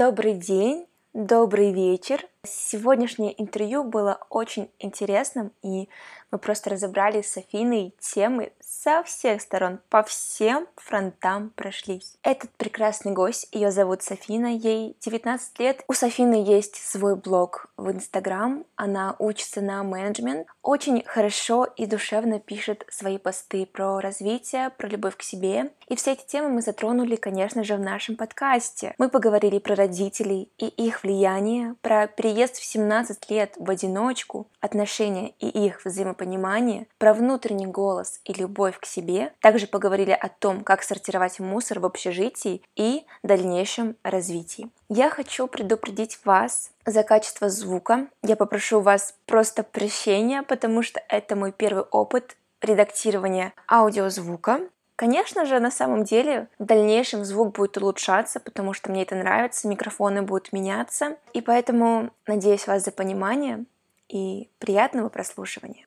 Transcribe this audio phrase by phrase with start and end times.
[0.00, 2.26] Добрый день, добрый вечер.
[2.42, 5.90] Сегодняшнее интервью было очень интересным, и
[6.30, 12.16] мы просто разобрали с Афиной темы со всех сторон, по всем фронтам прошлись.
[12.22, 15.84] Этот прекрасный гость, ее зовут Софина, ей 19 лет.
[15.88, 22.38] У Софины есть свой блог в Инстаграм, она учится на менеджмент, очень хорошо и душевно
[22.38, 25.72] пишет свои посты про развитие, про любовь к себе.
[25.88, 28.94] И все эти темы мы затронули, конечно же, в нашем подкасте.
[28.98, 35.32] Мы поговорили про родителей и их влияние, про переезд в 17 лет в одиночку, отношения
[35.40, 39.32] и их взаимопонимание, про внутренний голос и любовь к себе.
[39.40, 44.70] Также поговорили о том, как сортировать мусор в общежитии и дальнейшем развитии.
[44.88, 48.06] Я хочу предупредить вас за качество звука.
[48.22, 54.60] Я попрошу вас просто прощения, потому что это мой первый опыт редактирования аудиозвука.
[55.00, 59.66] Конечно же, на самом деле в дальнейшем звук будет улучшаться, потому что мне это нравится,
[59.66, 61.16] микрофоны будут меняться.
[61.32, 63.64] И поэтому надеюсь вас за понимание
[64.10, 65.86] и приятного прослушивания.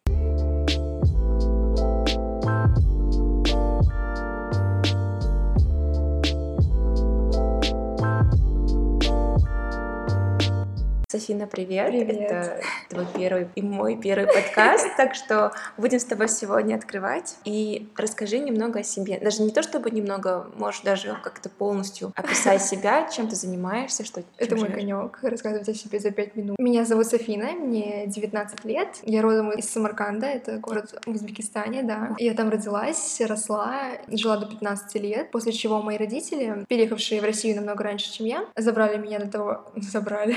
[11.13, 11.89] Софина, привет.
[11.89, 12.21] Привет.
[12.21, 17.35] Это твой первый и мой первый подкаст, так что будем с тобой сегодня открывать.
[17.45, 19.19] И расскажи немного о себе.
[19.19, 24.23] Даже не то, чтобы немного, можешь даже как-то полностью описать себя, чем ты занимаешься, что
[24.39, 26.57] Это мой конек рассказывать о себе за пять минут.
[26.57, 28.97] Меня зовут Софина, мне 19 лет.
[29.03, 32.15] Я родом из Самарканда, это город в Узбекистане, да.
[32.17, 37.57] Я там родилась, росла, жила до 15 лет, после чего мои родители, переехавшие в Россию
[37.57, 39.65] намного раньше, чем я, забрали меня до того...
[39.75, 40.35] Забрали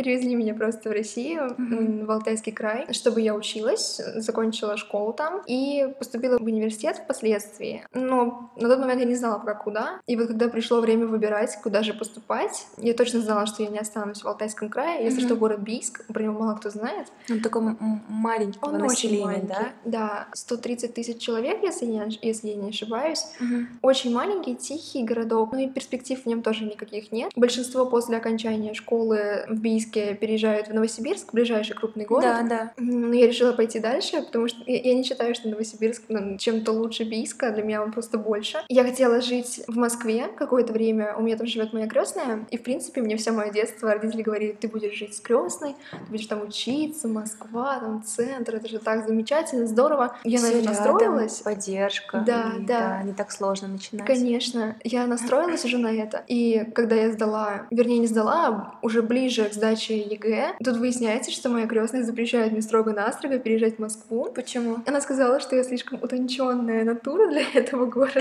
[0.00, 2.06] перевезли меня просто в Россию, mm-hmm.
[2.06, 7.84] в Алтайский край, чтобы я училась, закончила школу там и поступила в университет впоследствии.
[7.92, 10.00] Но на тот момент я не знала пока куда.
[10.06, 13.78] И вот когда пришло время выбирать, куда же поступать, я точно знала, что я не
[13.78, 15.04] останусь в Алтайском крае.
[15.04, 15.26] Если mm-hmm.
[15.26, 17.08] что, город Бийск, про него мало кто знает.
[17.30, 17.76] Он такой
[18.08, 19.72] маленький Он населения, очень да?
[19.84, 23.24] Да, 130 тысяч человек, если, не, если я не ошибаюсь.
[23.40, 23.66] Mm-hmm.
[23.82, 25.52] Очень маленький, тихий городок.
[25.52, 27.32] Ну и перспектив в нем тоже никаких нет.
[27.36, 32.24] Большинство после окончания школы в Бийске Новосибирске переезжают в Новосибирск, ближайший крупный город.
[32.24, 32.72] Да, да.
[32.76, 36.72] Но я решила пойти дальше, потому что я, я не считаю, что Новосибирск ну, чем-то
[36.72, 38.58] лучше Бийска, для меня он просто больше.
[38.68, 42.62] Я хотела жить в Москве какое-то время, у меня там живет моя крестная, и в
[42.62, 46.42] принципе мне все мое детство родители говорили, ты будешь жить с крестной, ты будешь там
[46.42, 50.16] учиться, Москва, там центр, это же так замечательно, здорово.
[50.24, 51.40] Я Всё на это настроилась.
[51.40, 52.22] Поддержка.
[52.26, 52.78] Да, и, да.
[52.78, 53.02] да.
[53.02, 54.06] Не так сложно начинать.
[54.06, 54.76] Конечно.
[54.84, 56.22] Я настроилась уже на это.
[56.28, 60.56] И когда я сдала, вернее, не сдала, а уже ближе к сдаче сдаче ЕГЭ.
[60.62, 64.30] Тут выясняется, что моя крестная запрещает мне строго-настрого переезжать в Москву.
[64.34, 64.78] Почему?
[64.86, 68.20] Она сказала, что я слишком утонченная натура для этого города.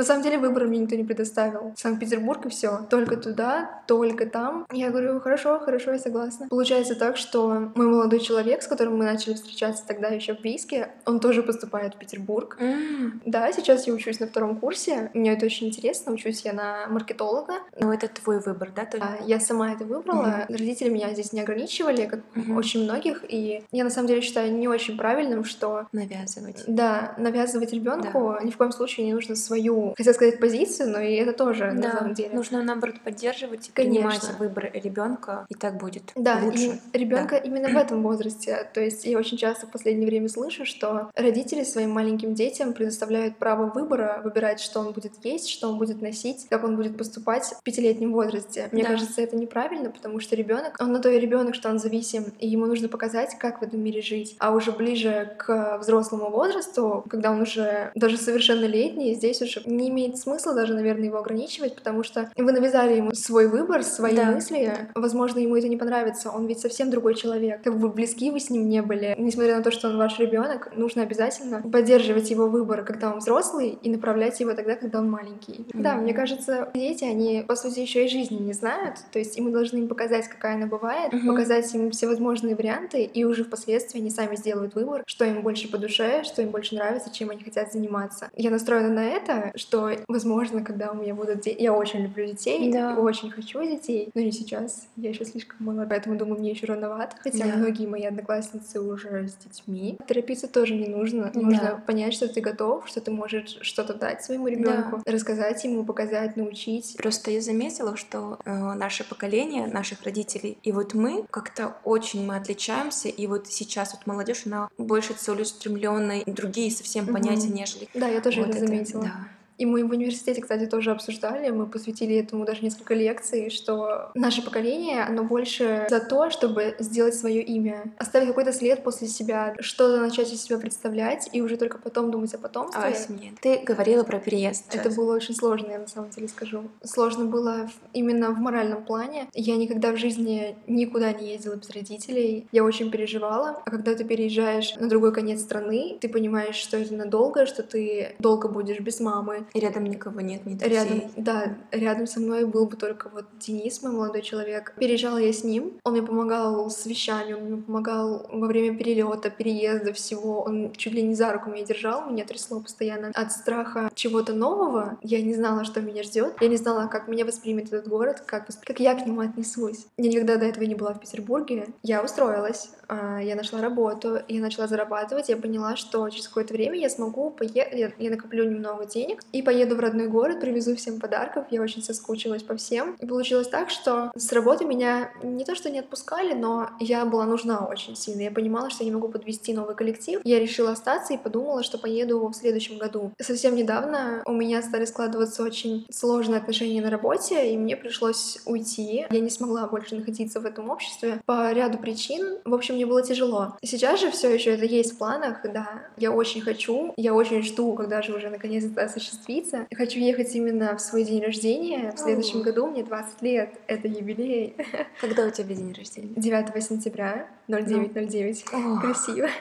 [0.00, 1.74] На самом деле выбора мне никто не предоставил.
[1.76, 2.86] Санкт-Петербург и все.
[2.88, 4.64] Только туда, только там.
[4.72, 6.48] Я говорю, хорошо, хорошо, я согласна.
[6.48, 10.88] Получается так, что мой молодой человек, с которым мы начали встречаться тогда еще в Бийске,
[11.04, 12.56] он тоже поступает в Петербург.
[12.58, 13.20] Mm.
[13.26, 15.10] Да, сейчас я учусь на втором курсе.
[15.12, 16.14] Мне это очень интересно.
[16.14, 17.56] Учусь я на маркетолога.
[17.78, 18.88] Но это твой выбор, да?
[18.98, 20.46] Да, я сама это выбрала.
[20.48, 20.56] Mm-hmm.
[20.56, 22.56] Родители меня здесь не ограничивали, как mm-hmm.
[22.56, 23.22] очень многих.
[23.28, 25.88] И я на самом деле считаю не очень правильным, что...
[25.92, 26.64] Навязывать.
[26.66, 28.46] Да, навязывать ребенку да.
[28.46, 31.88] ни в коем случае не нужно свою хотела сказать позицию, но и это тоже да,
[31.88, 32.34] на самом деле.
[32.34, 34.08] Нужно наоборот поддерживать и Конечно.
[34.08, 36.80] принимать выбор ребенка, и так будет да, лучше.
[36.92, 37.38] И ребенка да.
[37.38, 38.68] именно в этом возрасте.
[38.72, 43.36] То есть я очень часто в последнее время слышу, что родители своим маленьким детям предоставляют
[43.36, 47.44] право выбора, выбирать, что он будет есть, что он будет носить, как он будет поступать
[47.58, 48.68] в пятилетнем возрасте.
[48.72, 48.90] Мне да.
[48.90, 52.48] кажется, это неправильно, потому что ребенок, он на то и ребенок, что он зависим, и
[52.48, 54.36] ему нужно показать, как в этом мире жить.
[54.38, 60.18] А уже ближе к взрослому возрасту, когда он уже даже совершеннолетний, здесь уже не имеет
[60.18, 64.26] смысла даже, наверное, его ограничивать, потому что вы навязали ему свой выбор, свои да.
[64.26, 64.88] мысли.
[64.94, 66.30] Возможно, ему это не понравится.
[66.30, 67.62] Он ведь совсем другой человек.
[67.62, 69.14] Как бы близки вы с ним не были.
[69.18, 73.78] Несмотря на то, что он ваш ребенок, нужно обязательно поддерживать его выбор, когда он взрослый,
[73.82, 75.52] и направлять его тогда, когда он маленький.
[75.52, 75.82] Mm-hmm.
[75.82, 78.96] Да, мне кажется, дети, они, по сути, еще и жизни не знают.
[79.12, 81.26] То есть, и мы должны им показать, какая она бывает, mm-hmm.
[81.26, 85.70] показать им все возможные варианты, и уже впоследствии они сами сделают выбор, что им больше
[85.70, 88.30] по душе, что им больше нравится, чем они хотят заниматься.
[88.36, 91.62] Я настроена на это, что что, возможно, когда у меня будут дети...
[91.62, 92.96] Я очень люблю детей, да.
[92.96, 94.88] очень хочу детей, но не сейчас.
[94.96, 97.16] Я еще слишком мала, поэтому думаю, мне еще рановато.
[97.20, 97.56] Хотя да.
[97.56, 99.96] многие мои одноклассницы уже с детьми.
[100.08, 101.30] Торопиться тоже не нужно.
[101.32, 101.40] Да.
[101.40, 105.12] Нужно понять, что ты готов, что ты можешь что-то дать своему ребенку, да.
[105.12, 106.96] рассказать ему, показать, научить.
[106.96, 112.34] Просто я заметила, что э, наше поколение, наших родителей, и вот мы как-то очень мы
[112.34, 117.88] отличаемся, и вот сейчас вот молодежь, она больше целеустремленная, другие совсем понятия, нежели.
[117.94, 119.04] Да, я тоже вот это заметила.
[119.04, 119.28] да.
[119.60, 124.42] И мы в университете, кстати, тоже обсуждали, мы посвятили этому даже несколько лекций, что наше
[124.42, 130.00] поколение, оно больше за то, чтобы сделать свое имя, оставить какой-то след после себя, что-то
[130.00, 132.82] начать из себя представлять, и уже только потом думать о потомстве.
[132.82, 133.34] О семье.
[133.42, 134.74] Ты говорила про переезд.
[134.74, 136.62] Это было очень сложно, я на самом деле скажу.
[136.82, 139.28] Сложно было именно в моральном плане.
[139.34, 142.48] Я никогда в жизни никуда не ездила без родителей.
[142.50, 143.60] Я очень переживала.
[143.66, 148.14] А когда ты переезжаешь на другой конец страны, ты понимаешь, что это надолго, что ты
[148.20, 149.44] долго будешь без мамы.
[149.54, 150.76] И рядом никого нет, ни друзей.
[150.76, 154.74] Рядом, да, рядом со мной был бы только вот Денис, мой молодой человек.
[154.78, 155.72] Переезжала я с ним.
[155.84, 160.42] Он мне помогал с вещами, он мне помогал во время перелета, переезда, всего.
[160.42, 164.98] Он чуть ли не за руку меня держал, меня трясло постоянно от страха чего-то нового.
[165.02, 166.34] Я не знала, что меня ждет.
[166.40, 169.86] Я не знала, как меня воспримет этот город, как, как я к нему отнесусь.
[169.96, 171.68] Я никогда до этого не была в Петербурге.
[171.82, 176.78] Я устроилась, а, я нашла работу, я начала зарабатывать, я поняла, что через какое-то время
[176.78, 181.46] я смогу поехать, я накоплю немного денег и поеду в родной город, привезу всем подарков.
[181.50, 182.96] Я очень соскучилась по всем.
[183.00, 187.26] И получилось так, что с работы меня не то что не отпускали, но я была
[187.26, 188.22] нужна очень сильно.
[188.22, 190.20] Я понимала, что я не могу подвести новый коллектив.
[190.24, 193.12] Я решила остаться и подумала, что поеду в следующем году.
[193.20, 199.06] Совсем недавно у меня стали складываться очень сложные отношения на работе, и мне пришлось уйти.
[199.10, 202.38] Я не смогла больше находиться в этом обществе по ряду причин.
[202.44, 203.56] В общем, мне было тяжело.
[203.62, 205.84] Сейчас же все еще это есть в планах, да.
[205.96, 208.88] Я очень хочу, я очень жду, когда же уже наконец это
[209.20, 209.66] осуществится.
[209.74, 211.92] Хочу ехать именно в свой день рождения.
[211.92, 213.54] В следующем году мне 20 лет.
[213.66, 214.56] Это юбилей.
[215.00, 216.12] Когда у тебя день рождения?
[216.16, 218.44] 9 сентября, 0909.
[218.52, 218.80] О.
[218.80, 219.28] Красиво.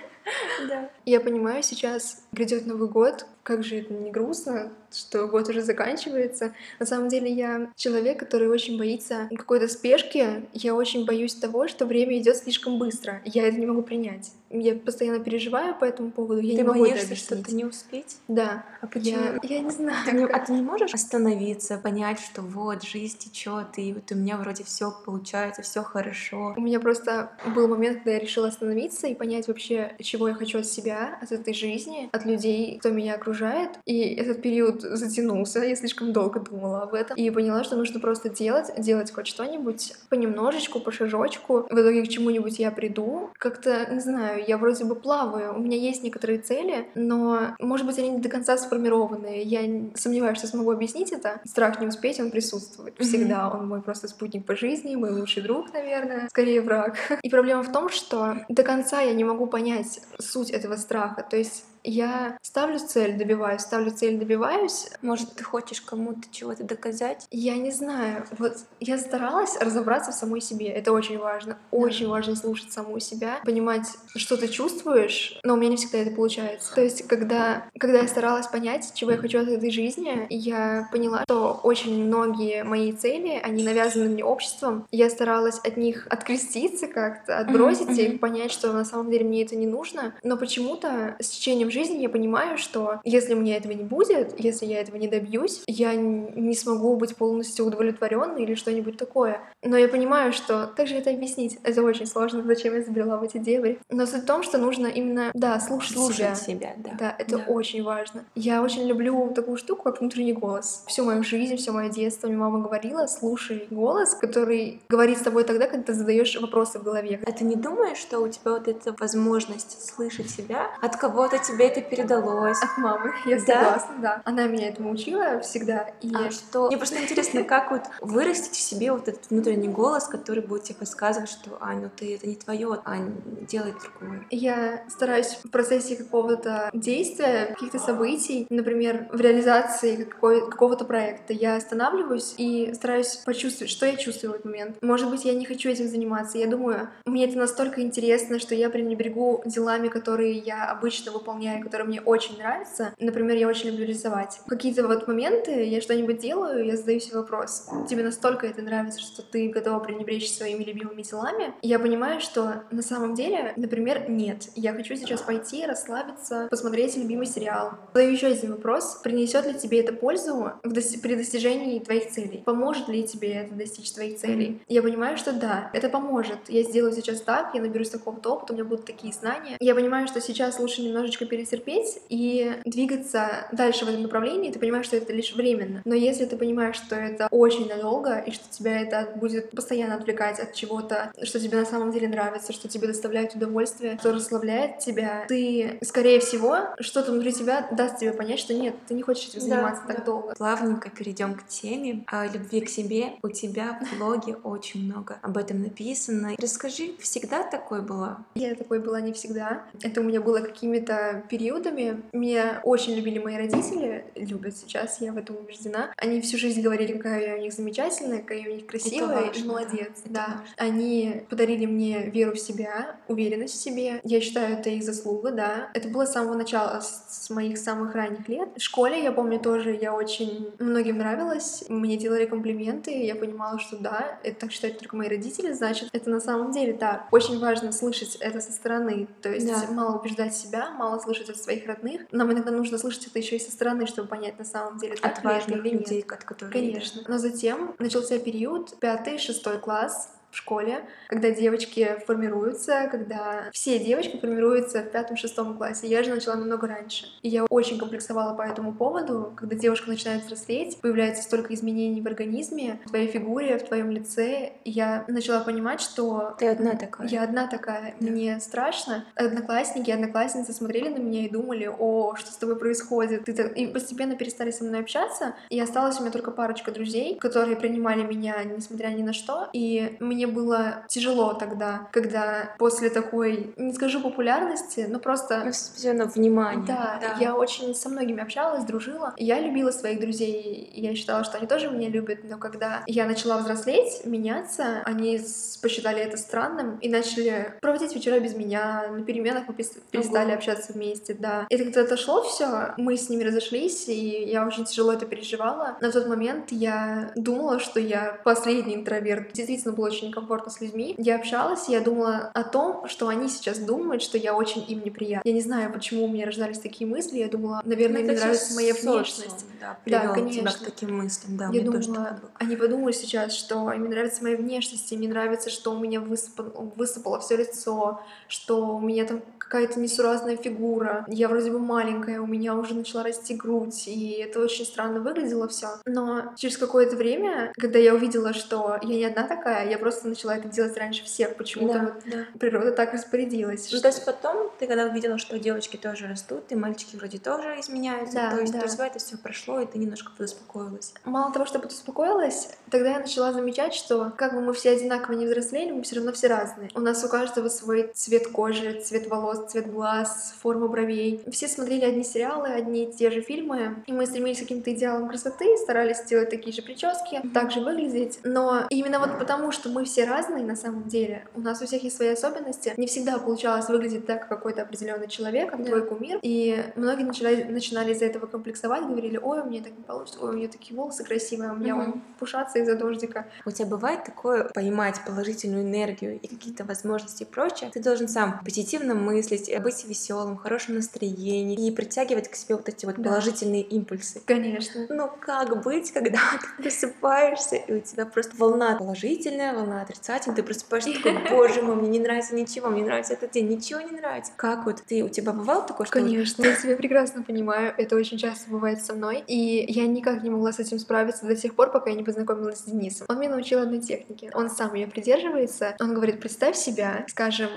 [0.67, 0.91] Да.
[1.05, 6.53] Я понимаю, сейчас грядет Новый год, как же это не грустно, что год уже заканчивается.
[6.79, 10.43] На самом деле я человек, который очень боится какой-то спешки.
[10.53, 13.21] Я очень боюсь того, что время идет слишком быстро.
[13.25, 14.31] Я это не могу принять.
[14.51, 16.41] Я постоянно переживаю по этому поводу.
[16.41, 18.17] Я Ты не могу боишься что-то не успеть?
[18.27, 18.65] Да.
[18.81, 19.17] А почему?
[19.17, 19.97] Я, я не знаю.
[20.05, 24.15] Ты не- а ты не можешь остановиться, понять, что вот жизнь течет, и вот у
[24.15, 26.53] меня вроде все получается, все хорошо.
[26.55, 30.59] У меня просто был момент, когда я решила остановиться и понять вообще, чего я хочу
[30.59, 33.38] от себя, от этой жизни, от людей, кто меня окружает.
[33.85, 37.17] И этот период затянулся, я слишком долго думала об этом.
[37.17, 41.65] И поняла, что нужно просто делать, делать хоть что-нибудь понемножечку, по шажочку.
[41.69, 43.29] В итоге к чему-нибудь я приду.
[43.37, 47.97] Как-то, не знаю, я вроде бы плаваю, у меня есть некоторые цели, но, может быть,
[47.97, 49.41] они не до конца сформированы.
[49.43, 49.61] Я
[49.95, 51.41] сомневаюсь, что смогу объяснить это.
[51.45, 53.49] Страх не успеть, он присутствует всегда.
[53.49, 56.97] Он мой просто спутник по жизни, мой лучший друг, наверное, скорее враг.
[57.23, 61.25] И проблема в том, что до конца я не могу понять суть этого страха.
[61.29, 64.87] То есть я ставлю цель, добиваюсь, ставлю цель, добиваюсь.
[65.01, 67.27] Может, ты хочешь кому-то чего-то доказать?
[67.31, 68.25] Я не знаю.
[68.37, 70.67] Вот я старалась разобраться в самой себе.
[70.67, 71.57] Это очень важно.
[71.71, 76.11] Очень важно слушать саму себя, понимать, что ты чувствуешь, но у меня не всегда это
[76.11, 76.73] получается.
[76.75, 81.23] То есть, когда, когда я старалась понять, чего я хочу от этой жизни, я поняла,
[81.23, 84.87] что очень многие мои цели, они навязаны мне обществом.
[84.91, 88.19] Я старалась от них откреститься как-то, отбросить их, мгм.
[88.19, 90.13] понять, что на самом деле мне это не нужно.
[90.23, 94.65] Но почему-то с течением жизни я понимаю, что если у меня этого не будет, если
[94.65, 99.41] я этого не добьюсь, я не смогу быть полностью удовлетворенной или что-нибудь такое.
[99.63, 100.71] Но я понимаю, что...
[100.75, 101.57] Как же это объяснить?
[101.63, 103.79] Это очень сложно, зачем я забрела в эти дебри.
[103.89, 106.35] Но суть в том, что нужно именно, да, слушать, себя.
[106.35, 106.91] Слушать себя, да.
[106.99, 107.43] Да, это Да.
[107.47, 108.25] очень важно.
[108.35, 110.83] Я очень люблю такую штуку, как внутренний голос.
[110.87, 115.43] Всю мою жизнь, все мое детство мне мама говорила, слушай голос, который говорит с тобой
[115.43, 117.21] тогда, когда ты задаешь вопросы в голове.
[117.25, 121.58] А ты не думаешь, что у тебя вот эта возможность слышать себя, от кого-то тебе
[121.65, 122.57] это передалось?
[122.61, 123.45] От мамы, я Да?
[123.45, 124.21] согласна, да.
[124.25, 125.87] Она меня этому учила всегда.
[126.01, 126.67] И А что?
[126.67, 130.75] Мне просто интересно, как вот вырастить в себе вот этот внутренний голос, который будет тебе
[130.79, 133.13] подсказывать, что, Ань, ну ты это не твое, Ань,
[133.49, 134.25] делай другое.
[134.29, 141.55] Я стараюсь в процессе какого-то действия, каких-то событий, например, в реализации какой- какого-то проекта, я
[141.55, 144.77] останавливаюсь и стараюсь почувствовать, что я чувствую в этот момент.
[144.81, 146.37] Может быть, я не хочу этим заниматься.
[146.37, 151.87] Я думаю, мне это настолько интересно, что я пренебрегу делами, которые я обычно выполняю, которые
[151.87, 152.93] мне очень нравятся.
[152.99, 154.39] Например, я очень люблю рисовать.
[154.47, 157.67] Какие-то вот моменты я что-нибудь делаю, я задаю себе вопрос.
[157.89, 161.53] Тебе настолько это нравится, что ты готова пренебречь своими любимыми делами?
[161.61, 164.47] И я понимаю, что на самом деле, например, нет.
[164.55, 167.71] Я хочу сейчас пойти, расслабиться, посмотреть любимый сериал.
[167.93, 168.99] Задаю еще один вопрос.
[169.03, 172.43] Принесет ли тебе это пользу в дос- при достижении твоих целей?
[172.45, 174.61] Поможет ли тебе это достичь твоих целей?
[174.67, 176.37] Я понимаю, что да, это поможет.
[176.47, 179.57] Я сделаю сейчас так, я наберусь такого-то опыта, у меня будут такие знания.
[179.59, 184.85] Я понимаю, что сейчас лучше немножечко перетерпеть и двигаться дальше в этом направлении, ты понимаешь,
[184.85, 185.81] что это лишь временно.
[185.85, 190.39] Но если ты понимаешь, что это очень надолго, и что тебя это будет постоянно отвлекать
[190.39, 195.25] от чего-то, что тебе на самом деле нравится, что тебе доставляет удовольствие, что расслабляет тебя,
[195.27, 199.41] ты, скорее всего, что-то внутри тебя даст тебе понять, что нет, ты не хочешь этим
[199.41, 200.11] заниматься да, так да.
[200.11, 200.35] долго.
[200.35, 203.13] Плавненько перейдем к теме о любви к себе.
[203.23, 206.35] У тебя в блоге очень много об этом написано.
[206.37, 208.25] Расскажи, всегда такой была?
[208.35, 209.63] Я такой была не всегда.
[209.81, 212.01] Это у меня было какими-то периодами.
[212.13, 215.91] Меня очень любили мои родители, любят сейчас, я в этом убеждена.
[215.97, 219.39] Они всю жизнь говорили, какая я у них замечательная, какая я у них красивая важно,
[219.39, 219.91] и молодец.
[220.05, 220.27] Да.
[220.27, 220.43] да.
[220.57, 224.01] Они подарили мне веру в себя, уверенность в себе.
[224.03, 225.69] Я считаю, это их заслуга, да.
[225.73, 228.49] Это было с самого начала, с моих самых ранних лет.
[228.55, 231.63] В школе, я помню, тоже я очень многим нравилась.
[231.69, 236.09] Мне делали комплименты, я понимала, что да, это так считают только мои родители, значит, это
[236.09, 237.07] на самом деле так.
[237.11, 239.07] Очень важно слышать это со стороны.
[239.21, 239.71] То есть да.
[239.71, 242.01] мало убеждать себя, мало слышать от своих родных.
[242.11, 245.17] Нам иногда нужно слышать это еще и со стороны, чтобы понять на самом деле, так
[245.17, 246.11] от важных или людей, нет.
[246.11, 247.01] от которых Конечно.
[247.07, 254.17] Но затем начался период пятый, шестой класс, в школе, когда девочки формируются, когда все девочки
[254.17, 255.87] формируются в пятом-шестом классе.
[255.87, 257.07] Я же начала намного раньше.
[257.21, 259.33] И я очень комплексовала по этому поводу.
[259.35, 264.53] Когда девушка начинает взрослеть, появляется столько изменений в организме, в твоей фигуре, в твоем лице.
[264.63, 266.35] И я начала понимать, что...
[266.37, 267.07] Ты одна такая.
[267.07, 267.95] Я одна такая.
[267.99, 268.09] Да.
[268.09, 269.05] Мне страшно.
[269.15, 273.25] Одноклассники, одноклассницы смотрели на меня и думали, о, что с тобой происходит.
[273.25, 273.57] Ты так...
[273.57, 275.35] И постепенно перестали со мной общаться.
[275.49, 279.49] И осталась у меня только парочка друзей, которые принимали меня, несмотря ни на что.
[279.53, 285.43] И мне мне было тяжело тогда, когда после такой, не скажу популярности, но просто...
[285.45, 286.65] Постепенно внимание.
[286.67, 289.13] Да, да, я очень со многими общалась, дружила.
[289.15, 293.37] Я любила своих друзей, я считала, что они тоже меня любят, но когда я начала
[293.37, 295.21] взрослеть, меняться, они
[295.61, 300.35] посчитали это странным и начали проводить вечера без меня, на переменах мы перестали Ого.
[300.35, 301.45] общаться вместе, да.
[301.49, 305.77] И когда отошло все, мы с ними разошлись, и я очень тяжело это переживала.
[305.79, 309.31] На тот момент я думала, что я последний интроверт.
[309.31, 310.95] Действительно было очень некомфортно с людьми.
[310.97, 314.83] Я общалась, и я думала о том, что они сейчас думают, что я очень им
[314.83, 315.27] неприятна.
[315.27, 317.19] Я не знаю, почему у меня рождались такие мысли.
[317.19, 319.45] Я думала, наверное, ну, им нравится моя внешность.
[319.59, 320.41] Да, да конечно.
[320.41, 321.37] тебя к таким мыслям.
[321.37, 325.73] Да, я думала, они подумают сейчас, что им нравится моя внешность, им не нравится, что
[325.73, 331.05] у меня высыпало, высыпало все лицо, что у меня там какая-то несуразная фигура.
[331.07, 335.47] Я вроде бы маленькая, у меня уже начала расти грудь, и это очень странно выглядело
[335.47, 335.69] все.
[335.85, 340.37] Но через какое-то время, когда я увидела, что я не одна такая, я просто начала
[340.37, 341.35] это делать раньше всех.
[341.35, 342.39] Почему-то да, вот да.
[342.39, 343.69] природа так распорядилась.
[343.71, 343.81] Ну, что...
[343.81, 348.15] То есть потом ты когда увидела, что девочки тоже растут, и мальчики вроде тоже изменяются,
[348.15, 348.59] да, то есть да.
[348.59, 350.93] у это все прошло, и ты немножко подуспокоилась.
[351.05, 355.25] Мало того, что подуспокоилась, тогда я начала замечать, что как бы мы все одинаково не
[355.25, 356.69] взрослели, мы все равно все разные.
[356.75, 361.21] У нас у каждого свой цвет кожи, цвет волос, цвет глаз, форма бровей.
[361.31, 365.09] Все смотрели одни сериалы, одни и те же фильмы, и мы стремились к каким-то идеалам
[365.09, 368.19] красоты, старались сделать такие же прически, так же выглядеть.
[368.23, 371.83] Но именно вот потому, что мы все разные на самом деле, у нас у всех
[371.83, 375.69] есть свои особенности, не всегда получалось выглядеть так, как какой-то определенный человек, как да.
[375.69, 376.19] твой кумир.
[376.21, 380.29] И многие начали, начинали из-за этого комплексовать, говорили, ой, у меня так не получится, ой,
[380.29, 381.83] у меня такие волосы красивые, а у меня угу.
[381.83, 383.27] он пушатся из-за дождика.
[383.45, 387.69] У тебя бывает такое поймать положительную энергию и какие-то возможности и прочее?
[387.73, 392.35] Ты должен сам позитивно мыслить, мыслить, э, быть веселым, в хорошем настроении и притягивать к
[392.35, 393.09] себе вот эти вот да.
[393.09, 394.21] положительные импульсы.
[394.25, 394.85] Конечно.
[394.89, 396.19] Ну как быть, когда
[396.57, 401.75] ты просыпаешься, и у тебя просто волна положительная, волна отрицательная, ты просыпаешься такой, боже мой,
[401.75, 404.31] мне не нравится ничего, мне нравится этот день, ничего не нравится.
[404.35, 405.93] Как вот ты, у тебя бывало такое, что...
[405.93, 410.29] Конечно, я себя прекрасно понимаю, это очень часто бывает со мной, и я никак не
[410.29, 413.07] могла с этим справиться до тех пор, пока я не познакомилась с Денисом.
[413.09, 414.31] Он меня научил одной технике.
[414.33, 415.75] Он сам ее придерживается.
[415.79, 417.49] Он говорит, представь себя, скажем,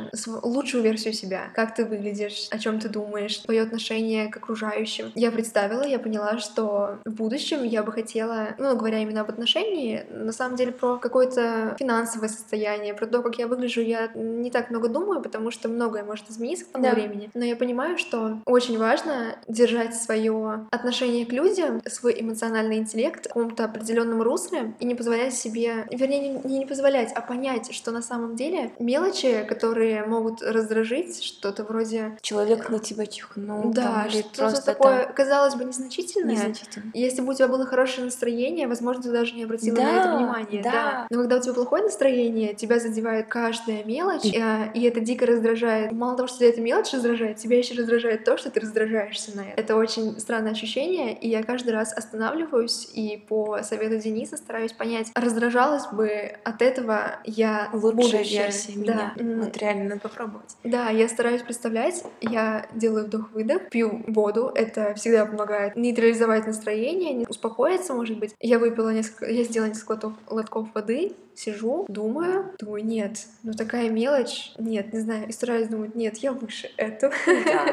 [0.42, 5.12] лучшую версию себя, как ты выглядишь, о чем ты думаешь, твое отношение к окружающим.
[5.14, 10.04] Я представила, я поняла, что в будущем я бы хотела, ну, говоря именно об отношении,
[10.10, 11.76] на самом деле про какое-то
[12.12, 16.04] финансовое состояние, про то, как я выгляжу, я не так много думаю, потому что многое
[16.04, 16.92] может измениться к тому да.
[16.92, 17.30] времени.
[17.34, 23.28] Но я понимаю, что очень важно держать свое отношение к людям, свой эмоциональный интеллект в
[23.28, 28.02] каком-то определенном русле и не позволять себе, вернее, не, не позволять, а понять, что на
[28.02, 32.18] самом деле мелочи, которые могут раздражить, что что-то вроде...
[32.22, 33.72] Человек на тебя чихнул.
[33.72, 35.12] Да, что-то такое, там...
[35.14, 36.34] казалось бы, незначительное.
[36.34, 36.90] Незначительное.
[36.94, 40.16] Если бы у тебя было хорошее настроение, возможно, ты даже не обратила да, на это
[40.16, 40.62] внимания.
[40.62, 40.70] Да.
[40.70, 41.06] да.
[41.10, 45.24] Но когда у тебя плохое настроение, настроение, тебя задевает каждая мелочь, э, и это дико
[45.24, 45.92] раздражает.
[45.92, 49.42] Мало того, что тебя эта мелочь раздражает, тебя еще раздражает то, что ты раздражаешься на
[49.42, 49.60] это.
[49.60, 55.12] Это очень странное ощущение, и я каждый раз останавливаюсь и по совету Дениса стараюсь понять,
[55.14, 59.12] раздражалась бы от этого я Лучшая версия Да.
[59.16, 59.44] меня.
[59.44, 60.56] Вот реально надо попробовать.
[60.64, 67.94] Да, я стараюсь представлять, я делаю вдох-выдох, пью воду, это всегда помогает нейтрализовать настроение, успокоиться,
[67.94, 68.34] может быть.
[68.40, 74.52] Я выпила несколько, я сделала несколько глотков воды, сижу, думаю, думаю, нет, ну такая мелочь,
[74.58, 77.12] нет, не знаю, и стараюсь думать, нет, я выше этого.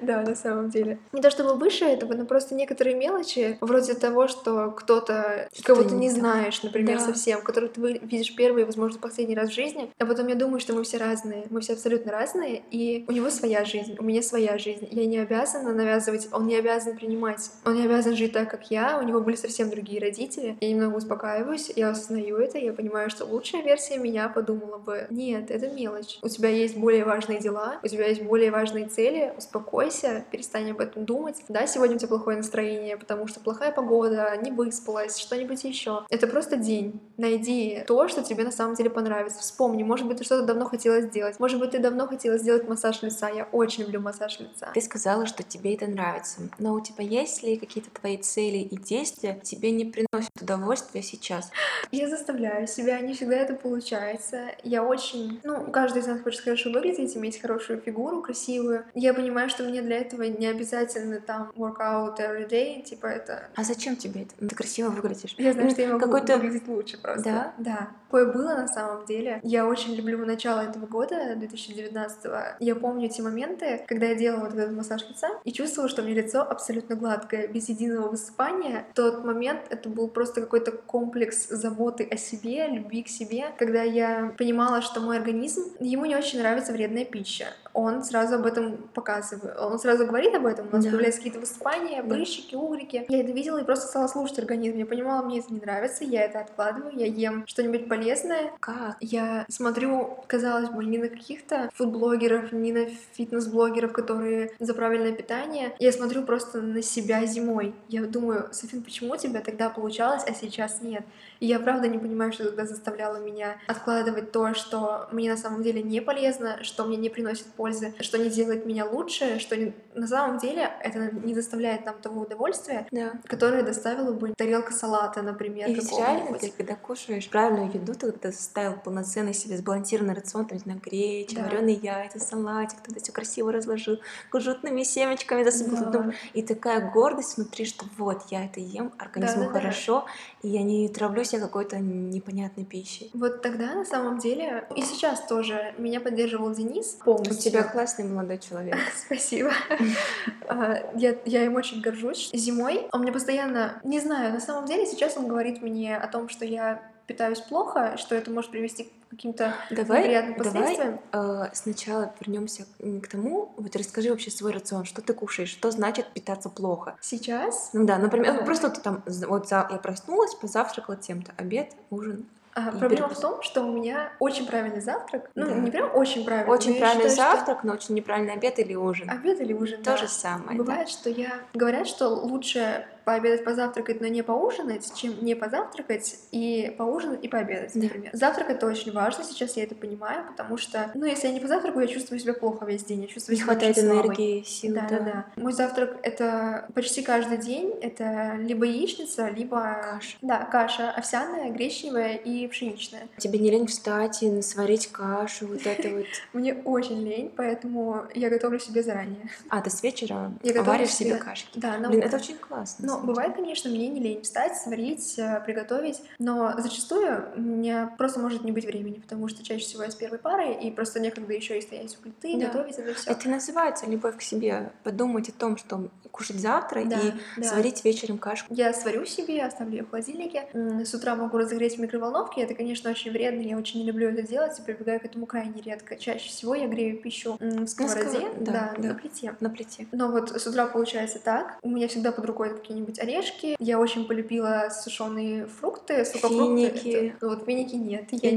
[0.00, 0.98] Да, на самом деле.
[1.12, 5.82] Не то чтобы выше этого, но просто некоторые мелочи, вроде того, что кто-то, Что кого
[5.82, 10.06] ты не знаешь, например, совсем, которого ты видишь первый, возможно, последний раз в жизни, а
[10.06, 13.64] потом я думаю, что мы все разные, мы все абсолютно разные, и у него своя
[13.64, 14.86] жизнь, у меня своя жизнь.
[14.90, 18.98] Я не обязана навязывать, он не обязан принимать, он не обязан жить так, как я,
[18.98, 20.56] у него были совсем другие родители.
[20.60, 25.50] Я немного успокаиваюсь, я осознаю это, я понимаю, что лучшая версия меня подумала бы, нет,
[25.50, 26.18] это мелочь.
[26.22, 30.80] У тебя есть более важные дела, у тебя есть более важные цели, успокойся, перестань об
[30.80, 31.42] этом думать.
[31.48, 36.04] Да, сегодня у тебя плохое настроение, потому что плохая погода, не выспалась, что-нибудь еще.
[36.10, 37.00] Это просто день.
[37.16, 39.40] Найди то, что тебе на самом деле понравится.
[39.40, 41.38] Вспомни, может быть, ты что-то давно хотела сделать.
[41.38, 43.28] Может быть, ты давно хотела сделать массаж лица.
[43.28, 44.70] Я очень люблю массаж лица.
[44.74, 48.76] Ты сказала, что тебе это нравится, но у тебя есть ли какие-то твои цели и
[48.76, 51.50] действия тебе не приносят удовольствия сейчас?
[51.90, 54.46] Я заставляю себя, не всегда это получается.
[54.62, 55.40] Я очень...
[55.42, 58.84] Ну, каждый из нас хочет хорошо выглядеть, иметь хорошую фигуру, красивую.
[58.94, 63.48] Я понимаю, что мне для этого не обязательно там workout every day, типа это...
[63.56, 64.48] А зачем тебе это?
[64.48, 65.34] Ты красиво выглядишь.
[65.36, 67.24] Я знаю, что я могу какой-то- выглядеть лучше просто.
[67.24, 67.54] Да?
[67.58, 67.88] Да.
[68.08, 69.38] Такое было на самом деле.
[69.42, 72.24] Я очень люблю начало этого года, 2019
[72.58, 76.06] Я помню эти моменты, когда я делала вот этот массаж лица и чувствовала, что у
[76.06, 78.86] меня лицо абсолютно гладкое, без единого высыпания.
[78.92, 83.82] В тот момент это был просто какой-то комплекс заботы о себе, любви к себе, когда
[83.82, 87.48] я понимала, что мой организм, ему не очень нравится вредная пища.
[87.74, 90.90] Он сразу об этом показывает, он сразу говорит об этом, у нас Да.
[90.90, 92.08] появляются какие-то высыпания, Да.
[92.14, 93.04] прыщики, угрики.
[93.08, 94.78] Я это видела и просто стала слушать организм.
[94.78, 98.52] Я понимала, мне это не нравится, я это откладываю, я ем что-нибудь полезное.
[98.60, 98.96] Как?
[99.00, 105.74] Я смотрю, казалось бы, не на каких-то фудблогеров, не на фитнес-блогеров, которые за правильное питание.
[105.78, 107.74] Я смотрю просто на себя зимой.
[107.88, 111.04] Я думаю, Софин, почему у тебя тогда получалось, а сейчас нет?
[111.40, 115.62] И я правда не понимаю, что тогда заставляло меня откладывать то, что мне на самом
[115.62, 119.72] деле не полезно, что мне не приносит пользы, что не делает меня лучше, что не-
[119.98, 123.12] на самом деле это не доставляет нам того удовольствия, Да.
[123.26, 128.12] которое доставила бы тарелка салата, например, И ведь реально, ты когда кушаешь правильную еду, ты
[128.12, 131.42] когда составил полноценный себе сбалансированный рацион, там, не знаю, греча, Да.
[131.44, 133.98] вареные яйца, салатик, ты все красиво разложил,
[134.30, 136.12] кунжутными семечками засыпал, Да.
[136.32, 139.60] И такая гордость внутри, что вот, я это ем, организму Да-да-да.
[139.60, 140.06] хорошо,
[140.42, 143.10] и я не травлю себя какой-то непонятной пищей.
[143.14, 147.38] Вот тогда, на самом деле, и сейчас тоже меня поддерживал Денис У полностью.
[147.52, 148.76] тебя классный молодой человек.
[149.06, 149.50] Спасибо.
[150.50, 152.30] А, Я, я им очень горжусь.
[152.32, 156.28] Зимой он мне постоянно, не знаю, на самом деле сейчас он говорит мне о том,
[156.30, 161.00] что я питаюсь плохо, что это может привести к каким-то Давай, неприятным давай последствиям.
[161.12, 166.06] э, сначала вернемся к тому, вот расскажи вообще свой рацион, что ты кушаешь, что значит
[166.12, 166.96] питаться плохо.
[167.00, 168.44] Сейчас Ну да, например, Ага.
[168.44, 172.26] просто ты там, вот за- я проснулась, позавтракала тем-то, обед, ужин.
[172.66, 175.30] А, И проблема в том, что у меня очень правильный завтрак.
[175.34, 175.54] Ну, Да.
[175.54, 176.52] не прям очень правильный.
[176.54, 179.10] Очень правильный считаю, что завтрак, но очень неправильный обед или ужин.
[179.10, 179.96] Обед или ужин, То да.
[179.96, 180.64] же самое, да.
[180.64, 181.40] Бывает, что я...
[181.54, 187.70] Говорят, что лучше пообедать, позавтракать, но не поужинать, чем не позавтракать и поужинать и пообедать,
[187.72, 187.80] Да.
[187.84, 188.10] например.
[188.12, 191.88] Завтрак— это очень важно, сейчас я это понимаю, потому что, ну, если я не позавтракаю,
[191.88, 194.98] я чувствую себя плохо весь день, я чувствую Не себя хватает энергии, сил, Да, да,
[194.98, 195.26] да.
[195.42, 197.70] Мой завтрак— это почти каждый день.
[197.80, 199.78] Это либо яичница, либо...
[199.92, 200.16] Каша.
[200.20, 203.08] Да, каша овсяная, гречневая и пшеничная.
[203.16, 206.04] Тебе не лень встать и сварить кашу, вот это вот.
[206.34, 209.30] Мне очень лень, поэтому я готовлю себе заранее.
[209.48, 211.58] А, ты с вечера Я варишь себе кашки.
[211.58, 212.86] Да, на Блин, это очень классно.
[212.86, 217.94] на Ну, бывает, конечно, мне не лень встать, сварить, э, приготовить, но зачастую у меня
[217.98, 221.00] просто может не быть времени, потому что чаще всего я с первой парой, и просто
[221.00, 222.46] некогда еще и стоять у плиты, Да.
[222.46, 223.10] готовить это все.
[223.10, 224.70] Это называется любовь к себе.
[224.84, 227.48] Подумать о том, что кушать завтра Да, и да.
[227.48, 228.52] сварить вечером кашку.
[228.52, 230.48] Я сварю себе, оставлю ее в холодильнике.
[230.84, 232.40] С утра могу разогреть в микроволновке.
[232.42, 233.40] Это, конечно, очень вредно.
[233.40, 235.96] Я очень не люблю это делать и прибегаю к этому крайне редко.
[235.96, 238.88] Чаще всего я грею пищу в сковороде, сковород- да, да, да.
[238.88, 239.34] на плите.
[239.40, 239.86] На плите.
[239.92, 241.58] Но вот с утра получается так.
[241.62, 243.54] У меня всегда под рукой какие-нибудь орешки.
[243.60, 246.38] Я очень полюбила сушеные фрукты, сухофрукты.
[246.70, 246.88] Финики.
[246.88, 248.36] Это- Ну вот финики нет, я не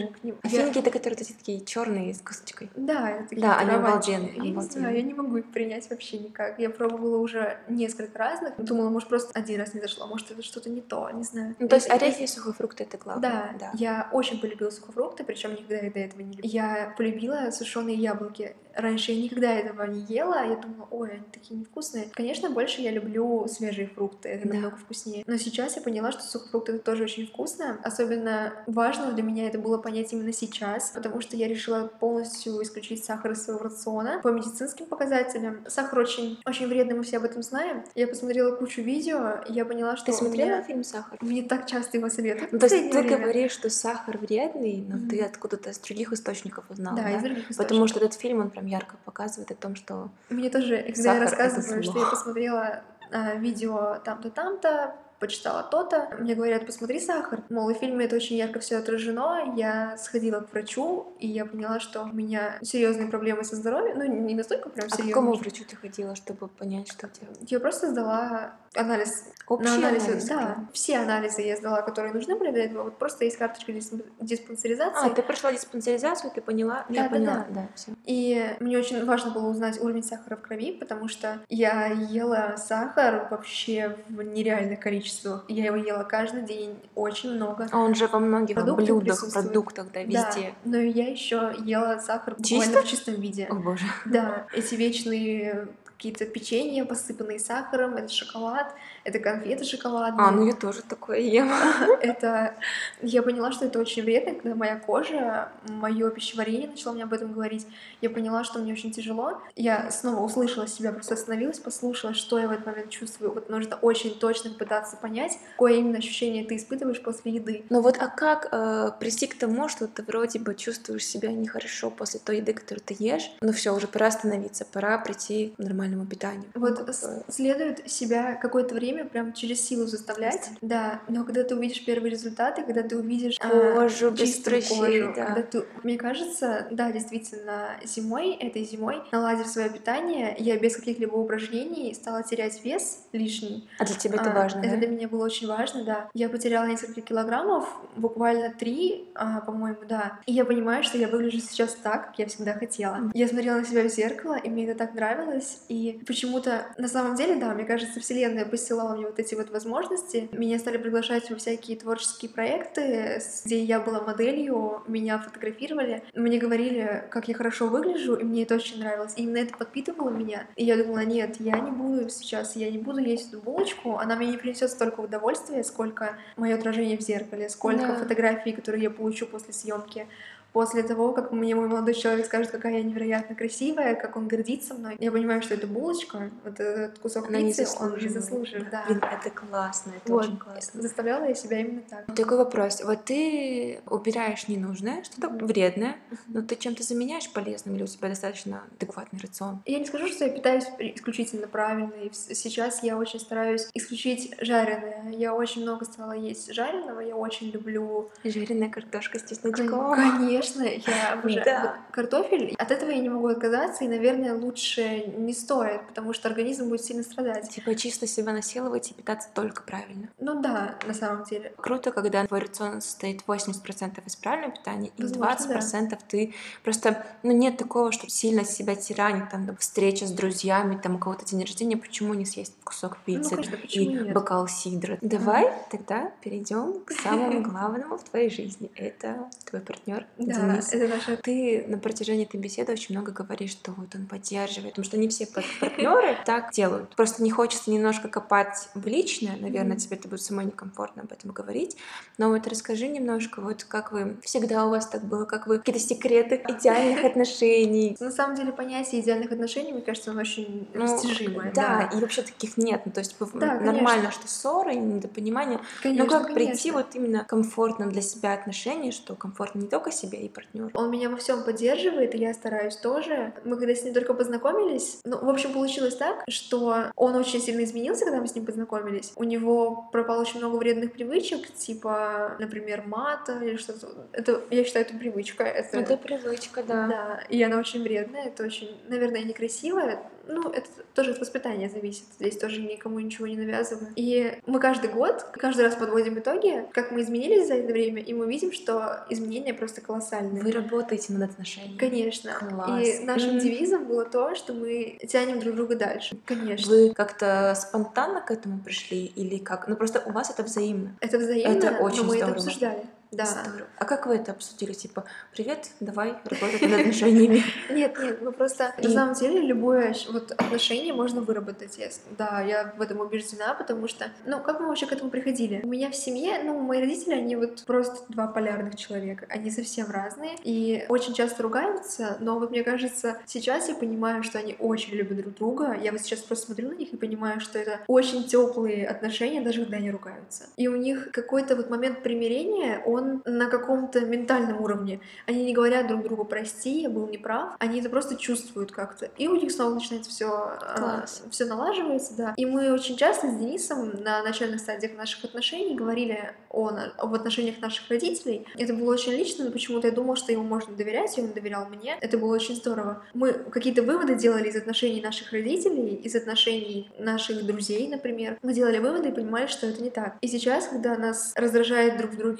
[0.00, 0.34] могу к ним.
[0.42, 2.70] А Я- финики это которые такие черные с косточкой.
[2.74, 4.62] Да, это такие Да, они обалденные, Я не обалденные.
[4.80, 6.58] знаю, я не могу их принять вообще никак.
[6.58, 8.56] Я пробовала уже несколько разных.
[8.58, 11.56] Думала, может, просто один раз не зашло, может, это что-то не то, не знаю.
[11.58, 13.30] Ну, то есть орехи и сухофрукты это главное.
[13.30, 16.50] Да, да, я очень полюбила сухофрукты, причем никогда до этого не любила.
[16.50, 18.56] Я полюбила сушеные яблоки.
[18.74, 22.08] Раньше я никогда этого не ела, я думала, ой, они такие невкусные.
[22.12, 24.54] Конечно, больше я люблю свежие фрукты, это да.
[24.54, 25.24] намного вкуснее.
[25.26, 27.78] Но сейчас я поняла, что сухофрукты это тоже очень вкусно.
[27.82, 33.04] Особенно важно для меня это было понять именно сейчас, потому что я решила полностью исключить
[33.04, 35.64] сахар из своего рациона по медицинским показателям.
[35.68, 37.84] Сахар очень, очень вредный, мы все об этом знаем.
[37.94, 40.62] Я посмотрела кучу видео, и я поняла, что Ты смотрела меня...
[40.62, 41.18] фильм «Сахар»?
[41.20, 42.52] Мне так часто его советуют.
[42.52, 43.18] Ну, то есть ты время.
[43.18, 45.08] говоришь, что сахар вредный, но mm-hmm.
[45.08, 47.02] ты откуда-то из других источников узнала, да?
[47.04, 47.10] да?
[47.16, 47.66] из других источников.
[47.66, 51.20] Потому что этот фильм, он прям ярко показывает о том, что Мне тоже, когда я
[51.20, 56.08] рассказываю, что я посмотрела а, видео там-то, там-то, почитала то-то.
[56.18, 57.42] Мне говорят, посмотри сахар.
[57.50, 59.54] Мол, в фильме это очень ярко все отражено.
[59.54, 63.98] Я сходила к врачу, и я поняла, что у меня серьезные проблемы со здоровьем.
[63.98, 65.12] Ну, не настолько прям серьезные.
[65.12, 67.28] А к какому врачу ты ходила, чтобы понять, что у тебя?
[67.46, 69.24] Я просто сдала анализ.
[69.46, 70.68] Общий на анализ, анализ да.
[70.72, 72.84] Все анализы я сдала, которые нужны были для этого.
[72.84, 73.72] Вот просто есть карточка
[74.20, 75.10] диспансеризации.
[75.10, 76.86] А, ты прошла диспансеризацию, ты поняла?
[76.88, 77.54] Да, я да, поняла, да.
[77.54, 77.92] да, все.
[78.06, 83.28] И мне очень важно было узнать уровень сахара в крови, потому что я ела сахар
[83.30, 85.09] вообще в нереальных количествах.
[85.48, 87.68] Я его ела каждый день, очень много.
[87.70, 90.54] А он же во многих Продуктах блюдах, продуктах, да, везде.
[90.64, 92.66] Да, но я еще ела сахар Чисто?
[92.66, 93.46] буквально в чистом виде.
[93.50, 93.86] О боже.
[94.04, 95.68] Да, эти вечные
[96.00, 100.26] какие-то печенья, посыпанные сахаром, это шоколад, это конфеты шоколадные.
[100.26, 101.50] А, ну я тоже такое ем.
[102.00, 102.54] Это...
[103.02, 107.32] Я поняла, что это очень вредно, когда моя кожа, мое пищеварение начало мне об этом
[107.32, 107.66] говорить.
[108.00, 109.40] Я поняла, что мне очень тяжело.
[109.56, 113.32] Я снова услышала себя, просто остановилась, послушала, что я в этот момент чувствую.
[113.32, 117.64] Вот нужно очень точно пытаться понять, какое именно ощущение ты испытываешь после еды.
[117.70, 121.90] Ну вот, а как э, прийти к тому, что ты вроде бы чувствуешь себя нехорошо
[121.90, 126.06] после той еды, которую ты ешь, ну все, уже пора остановиться, пора прийти к нормальному
[126.06, 126.44] питанию.
[126.54, 131.84] Вот ну, следует себя какое-то время прям через силу заставлять, да, но когда ты увидишь
[131.84, 135.26] первые результаты, когда ты увидишь кожу а, без прыщей, да.
[135.26, 135.64] когда ты...
[135.82, 142.22] Мне кажется, да, действительно, зимой, этой зимой, наладив свое питание, я без каких-либо упражнений стала
[142.22, 143.68] терять вес лишний.
[143.78, 144.76] А для тебя это а, важно, Это да?
[144.76, 146.10] для меня было очень важно, да.
[146.14, 150.20] Я потеряла несколько килограммов, буквально три, а, по-моему, да.
[150.26, 153.10] И я понимаю, что я выгляжу сейчас так, как я всегда хотела.
[153.14, 157.16] Я смотрела на себя в зеркало, и мне это так нравилось, и почему-то, на самом
[157.16, 160.28] деле, да, мне кажется, вселенная посылала мне вот эти вот возможности.
[160.32, 166.02] Меня стали приглашать во всякие творческие проекты, где я была моделью, меня фотографировали.
[166.14, 169.14] Мне говорили, как я хорошо выгляжу, и мне это очень нравилось.
[169.16, 170.46] И именно это подпитывало меня.
[170.56, 174.16] И я думала, нет, я не буду сейчас, я не буду есть эту булочку, она
[174.16, 177.96] мне не принесет столько удовольствия, сколько мое отражение в зеркале, сколько да.
[177.96, 180.06] фотографий, которые я получу после съемки
[180.52, 184.74] после того, как мне мой молодой человек скажет, какая я невероятно красивая, как он гордится
[184.74, 188.70] мной, я понимаю, что это булочка, вот этот кусок Она пиццы, не он не заслуживает.
[188.70, 188.84] Да.
[188.86, 190.24] Блин, это классно, это вот.
[190.24, 190.82] очень классно.
[190.82, 192.14] Заставляла я себя именно так.
[192.14, 192.82] Такой вопрос.
[192.84, 195.96] Вот ты убираешь ненужное, что-то вредное,
[196.28, 199.62] но ты чем-то заменяешь полезным, или у тебя достаточно адекватный рацион?
[199.66, 205.10] Я не скажу, что я питаюсь исключительно правильно, и сейчас я очень стараюсь исключить жареное.
[205.10, 208.10] Я очень много стала есть жареного, я очень люблю...
[208.24, 209.94] Жареная картошка с чесночком.
[209.94, 211.76] Конечно конечно, я обожаю Да.
[211.90, 212.54] картофель.
[212.58, 216.84] От этого я не могу отказаться, и, наверное, лучше не стоит, потому что организм будет
[216.84, 217.48] сильно страдать.
[217.50, 220.08] Типа чисто себя насиловать и питаться только правильно.
[220.18, 221.52] Ну да, на самом деле.
[221.56, 227.04] Круто, когда твой рацион состоит 80% из правильного питания, и Возможно, 20% ты просто...
[227.22, 231.24] Ну, нет такого, что сильно себя тиранит, там, да, встреча с друзьями, там, у кого-то
[231.24, 234.12] день рождения, почему не съесть кусок пиццы конечно, и нет?
[234.12, 234.98] бокал сидра?
[235.00, 238.70] Давай тогда перейдем к самому главному в твоей жизни.
[238.76, 240.72] Это твой партнер Да, Денис.
[240.72, 241.16] это наша...
[241.16, 245.08] Ты на протяжении этой беседы очень много говоришь, что вот он поддерживает, потому что не
[245.08, 246.94] все пар- партнеры так делают.
[246.96, 251.30] Просто не хочется немножко копать в личное, наверное, тебе это будет самой некомфортно об этом
[251.32, 251.76] говорить.
[252.18, 255.80] Но вот расскажи немножко, вот как вы всегда у вас так было, как вы какие-то
[255.80, 257.96] секреты идеальных отношений.
[258.00, 261.52] На самом деле понятие идеальных отношений, мне кажется, оно очень Ну, растяжимое.
[261.52, 262.82] Да, и вообще таких нет.
[262.84, 265.60] Ну, то есть нормально, что ссоры, недопонимание.
[265.84, 270.28] Но как прийти вот именно комфортно для себя отношения, что комфортно не только себе и
[270.28, 270.70] партнеру.
[270.74, 273.32] Он меня во всем поддерживает, и я стараюсь тоже.
[273.44, 277.64] Мы когда с ним только познакомились, ну, в общем, получилось так, что он очень сильно
[277.64, 279.12] изменился, когда мы с ним познакомились.
[279.16, 284.08] У него пропало очень много вредных привычек, типа, например, мата или что-то.
[284.12, 285.44] Это, я считаю, это привычка.
[285.44, 286.86] Это, Это привычка, да.
[286.86, 287.20] да.
[287.28, 292.04] И она очень вредная, это очень, наверное, некрасиво, ну, это тоже от воспитания зависит.
[292.18, 293.88] Здесь тоже никому ничего не навязываю.
[293.96, 298.12] И мы каждый год, каждый раз подводим итоги, как мы изменились за это время, и
[298.14, 300.42] мы видим, что изменения просто колоссальные.
[300.42, 301.78] Вы работаете над отношениями.
[301.78, 302.32] Конечно.
[302.34, 302.86] Класс.
[302.86, 303.38] И нашим М.
[303.38, 306.16] девизом было то, что мы тянем друг друга дальше.
[306.24, 306.70] Конечно.
[306.74, 309.68] Вы как-то спонтанно к этому пришли или как?
[309.68, 310.96] Ну просто у вас это взаимно.
[311.00, 312.36] Это взаимно, Это очень но мы это здорово.
[312.36, 312.82] обсуждали.
[313.12, 313.26] Да.
[313.26, 313.68] Здорово.
[313.76, 314.72] А как вы это обсудили?
[314.72, 317.42] Типа, привет, давай работать над отношениями.
[317.70, 321.78] Нет, нет, ну просто на самом деле любое вот отношение можно выработать.
[322.16, 325.60] Да, я в этом убеждена, потому что, ну, как мы вообще к этому приходили?
[325.62, 329.26] У меня в семье, ну, мои родители, они вот просто два полярных человека.
[329.28, 334.38] Они совсем разные и очень часто ругаются, но вот мне кажется, сейчас я понимаю, что
[334.38, 335.76] они очень любят друг друга.
[335.80, 339.62] Я вот сейчас просто смотрю на них и понимаю, что это очень теплые отношения, даже
[339.62, 340.44] когда они ругаются.
[340.56, 345.00] И у них какой-то вот момент примирения, он на каком-то ментальном уровне.
[345.26, 349.10] Они не говорят друг другу «прости, я был неправ», они это просто чувствуют как-то.
[349.16, 351.22] И у них снова начинается все Класс.
[351.30, 352.34] все налаживается, да.
[352.36, 357.60] И мы очень часто с Денисом на начальных стадиях наших отношений говорили о, об отношениях
[357.60, 358.46] наших родителей.
[358.56, 361.66] Это было очень лично, но почему-то я думала, что ему можно доверять, и он доверял
[361.66, 361.96] мне.
[362.00, 363.02] Это было очень здорово.
[363.14, 368.38] Мы какие-то выводы делали из отношений наших родителей, из отношений наших друзей, например.
[368.42, 370.16] Мы делали выводы и понимали, что это не так.
[370.20, 372.36] И сейчас, когда нас раздражает друг в друге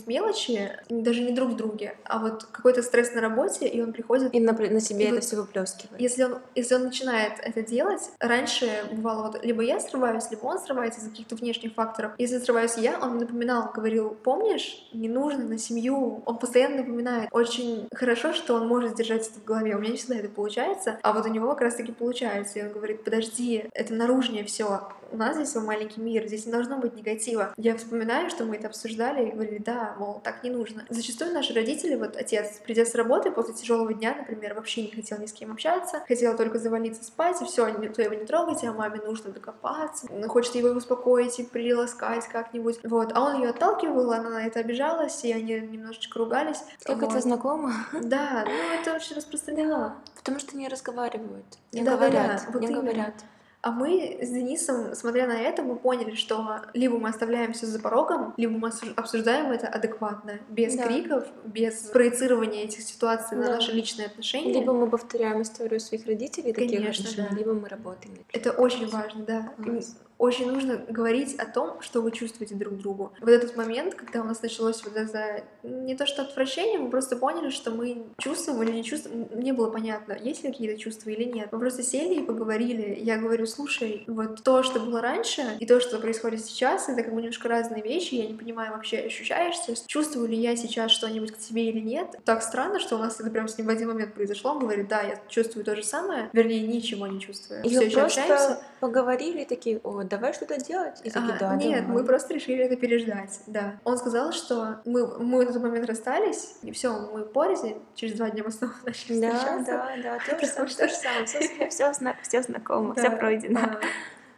[0.00, 3.92] какие-нибудь мелочи, даже не друг в друге, а вот какой-то стресс на работе, и он
[3.92, 6.00] приходит И на, на себе И это вот все выплескивает.
[6.00, 10.58] если он, если он начинает это делать, раньше бывало вот либо я срываюсь, либо он
[10.58, 12.12] срывается из-за каких-то внешних факторов.
[12.18, 16.22] Если срываюсь я, он мне напоминал, говорил, помнишь, не нужно на семью.
[16.26, 17.28] Он постоянно напоминает.
[17.32, 19.76] Очень хорошо, что он может держать это в голове.
[19.76, 22.58] У меня не всегда это получается, а вот у него как раз-таки получается.
[22.58, 24.88] И он говорит, подожди, это наружнее все.
[25.12, 27.52] У нас здесь свой маленький мир, здесь не должно быть негатива.
[27.56, 30.84] Я вспоминаю, что мы это обсуждали и говорили, да, мол, так не нужно.
[30.88, 35.18] Зачастую наши родители, вот отец, придя с работы после тяжелого дня, например, вообще не хотел
[35.18, 38.72] ни с кем общаться, хотел только завалиться спать, и все, никто его не трогайте, а
[38.72, 42.78] маме нужно докопаться, хочет его успокоить и приласкать как-нибудь.
[42.84, 46.62] Вот, а он ее отталкивал, она на это обижалась, и они немножечко ругались.
[46.84, 47.10] Как Вот.
[47.10, 47.72] это знакомо?
[47.92, 49.96] Да, ну это очень распространено.
[50.16, 52.82] Потому что не разговаривают, не Да-да-да, говорят, вот не именно.
[52.82, 53.14] говорят.
[53.62, 57.78] А мы с Денисом, смотря на это, мы поняли, что либо мы оставляем все за
[57.78, 60.84] порогом, либо мы обсуждаем это адекватно, без Да.
[60.86, 63.54] криков, без проецирования этих ситуаций на Да.
[63.56, 64.54] наши личные отношения.
[64.54, 67.36] Либо мы повторяем историю своих родителей, таких Конечно, отношений, да.
[67.36, 69.52] либо мы работаем Это очень важно, да.
[69.62, 69.94] Класс.
[70.20, 73.14] Очень нужно говорить о том, что вы чувствуете друг другу.
[73.22, 77.16] Вот этот момент, когда у нас началось вот это не то что отвращение, мы просто
[77.16, 79.28] поняли, что мы чувствуем или не чувствуем.
[79.32, 81.48] Не было понятно, есть ли какие-то чувства или нет.
[81.52, 82.98] Мы просто сели и поговорили.
[83.00, 87.14] Я говорю, слушай, вот то, что было раньше, и то, что происходит сейчас, это как
[87.14, 88.16] бы немножко разные вещи.
[88.16, 92.20] Я не понимаю, вообще ощущаешься, чувствую ли я сейчас что-нибудь к тебе или нет.
[92.26, 94.50] Так странно, что у нас это прям с ним в один момент произошло.
[94.50, 97.62] Он говорит, да, я чувствую то же самое, вернее, ничего не чувствую.
[97.64, 98.62] И Все еще просто общаемся.
[98.80, 101.00] Поговорили такие, о, давай что-то делать.
[101.04, 102.02] И такие, А, да, нет, давай».
[102.02, 103.78] мы просто решили это переждать, да.
[103.84, 108.30] Он сказал, что мы, мы на тот момент расстались, и все, мы порознь, через два
[108.30, 109.64] дня мы снова начали Да, встречаться.
[109.72, 113.60] да, да, то же самое, то же самое, все, все, все знакомо, Да, все пройдено.
[113.60, 113.80] да.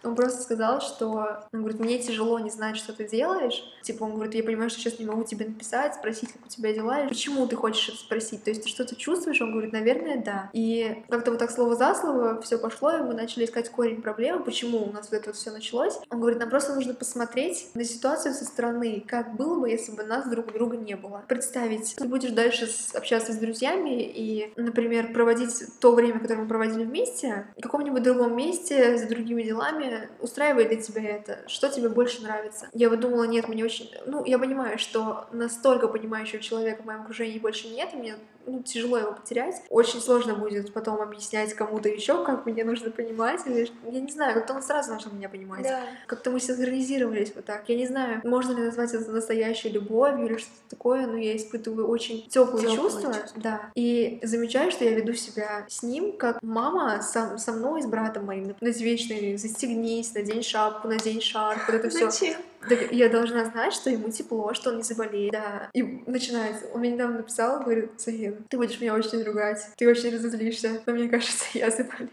[0.04, 3.64] Он просто сказал, что, он говорит, мне тяжело не знать, что ты делаешь.
[3.82, 6.72] Типа, он говорит, я понимаю, что сейчас не могу тебе написать, спросить, как у тебя
[6.72, 8.44] дела, почему ты хочешь это спросить.
[8.44, 9.40] То есть ты что-то чувствуешь?
[9.40, 10.50] Он говорит, наверное, да.
[10.52, 14.42] И как-то вот так слово за слово все пошло, и мы начали искать корень проблемы,
[14.42, 15.98] почему у нас вот это вот все началось.
[16.10, 20.02] Он говорит, нам просто нужно посмотреть на ситуацию со стороны, как было бы, если бы
[20.02, 21.24] нас друг друга не было.
[21.28, 26.84] Представить, ты будешь дальше общаться с друзьями и, например, проводить то время, которое мы проводили
[26.84, 32.22] вместе, в каком-нибудь другом месте, за другими делами, устраивает ли тебя это, что тебе больше
[32.22, 32.68] нравится.
[32.72, 33.90] Я вот думала, нет, мне очень...
[34.06, 38.62] Ну, я понимаю, что настолько понимающего человека в моем окружении больше нет, и мне ну,
[38.62, 39.62] тяжело его потерять.
[39.70, 43.70] Очень сложно будет потом объяснять кому-то еще, как мне нужно понимать, или...
[43.90, 45.62] Я не знаю, как-то он сразу начал меня понимать.
[45.62, 45.80] Да.
[46.06, 47.68] Как-то мы синхронизировались вот так.
[47.68, 51.88] Я не знаю, можно ли назвать это настоящей любовью или что-то такое, но я испытываю
[51.88, 53.14] очень теплые чувства.
[53.14, 53.40] чувства.
[53.42, 53.70] Да.
[53.74, 58.26] И замечаю, что я веду себя с ним, как мама со, со мной с братом
[58.26, 58.54] моим.
[58.60, 62.36] На вечные застегнись, надень шапку, надень шарф, вот это все.
[62.68, 62.88] Зачем?
[62.90, 65.32] я должна знать, что ему тепло, что он не заболеет.
[65.32, 65.68] Да.
[65.72, 66.66] И начинается.
[66.72, 70.92] Он мне недавно написал, говорит, София, ты будешь меня очень ругать, ты очень разозлишься, но
[70.92, 72.08] мне кажется, я заболела.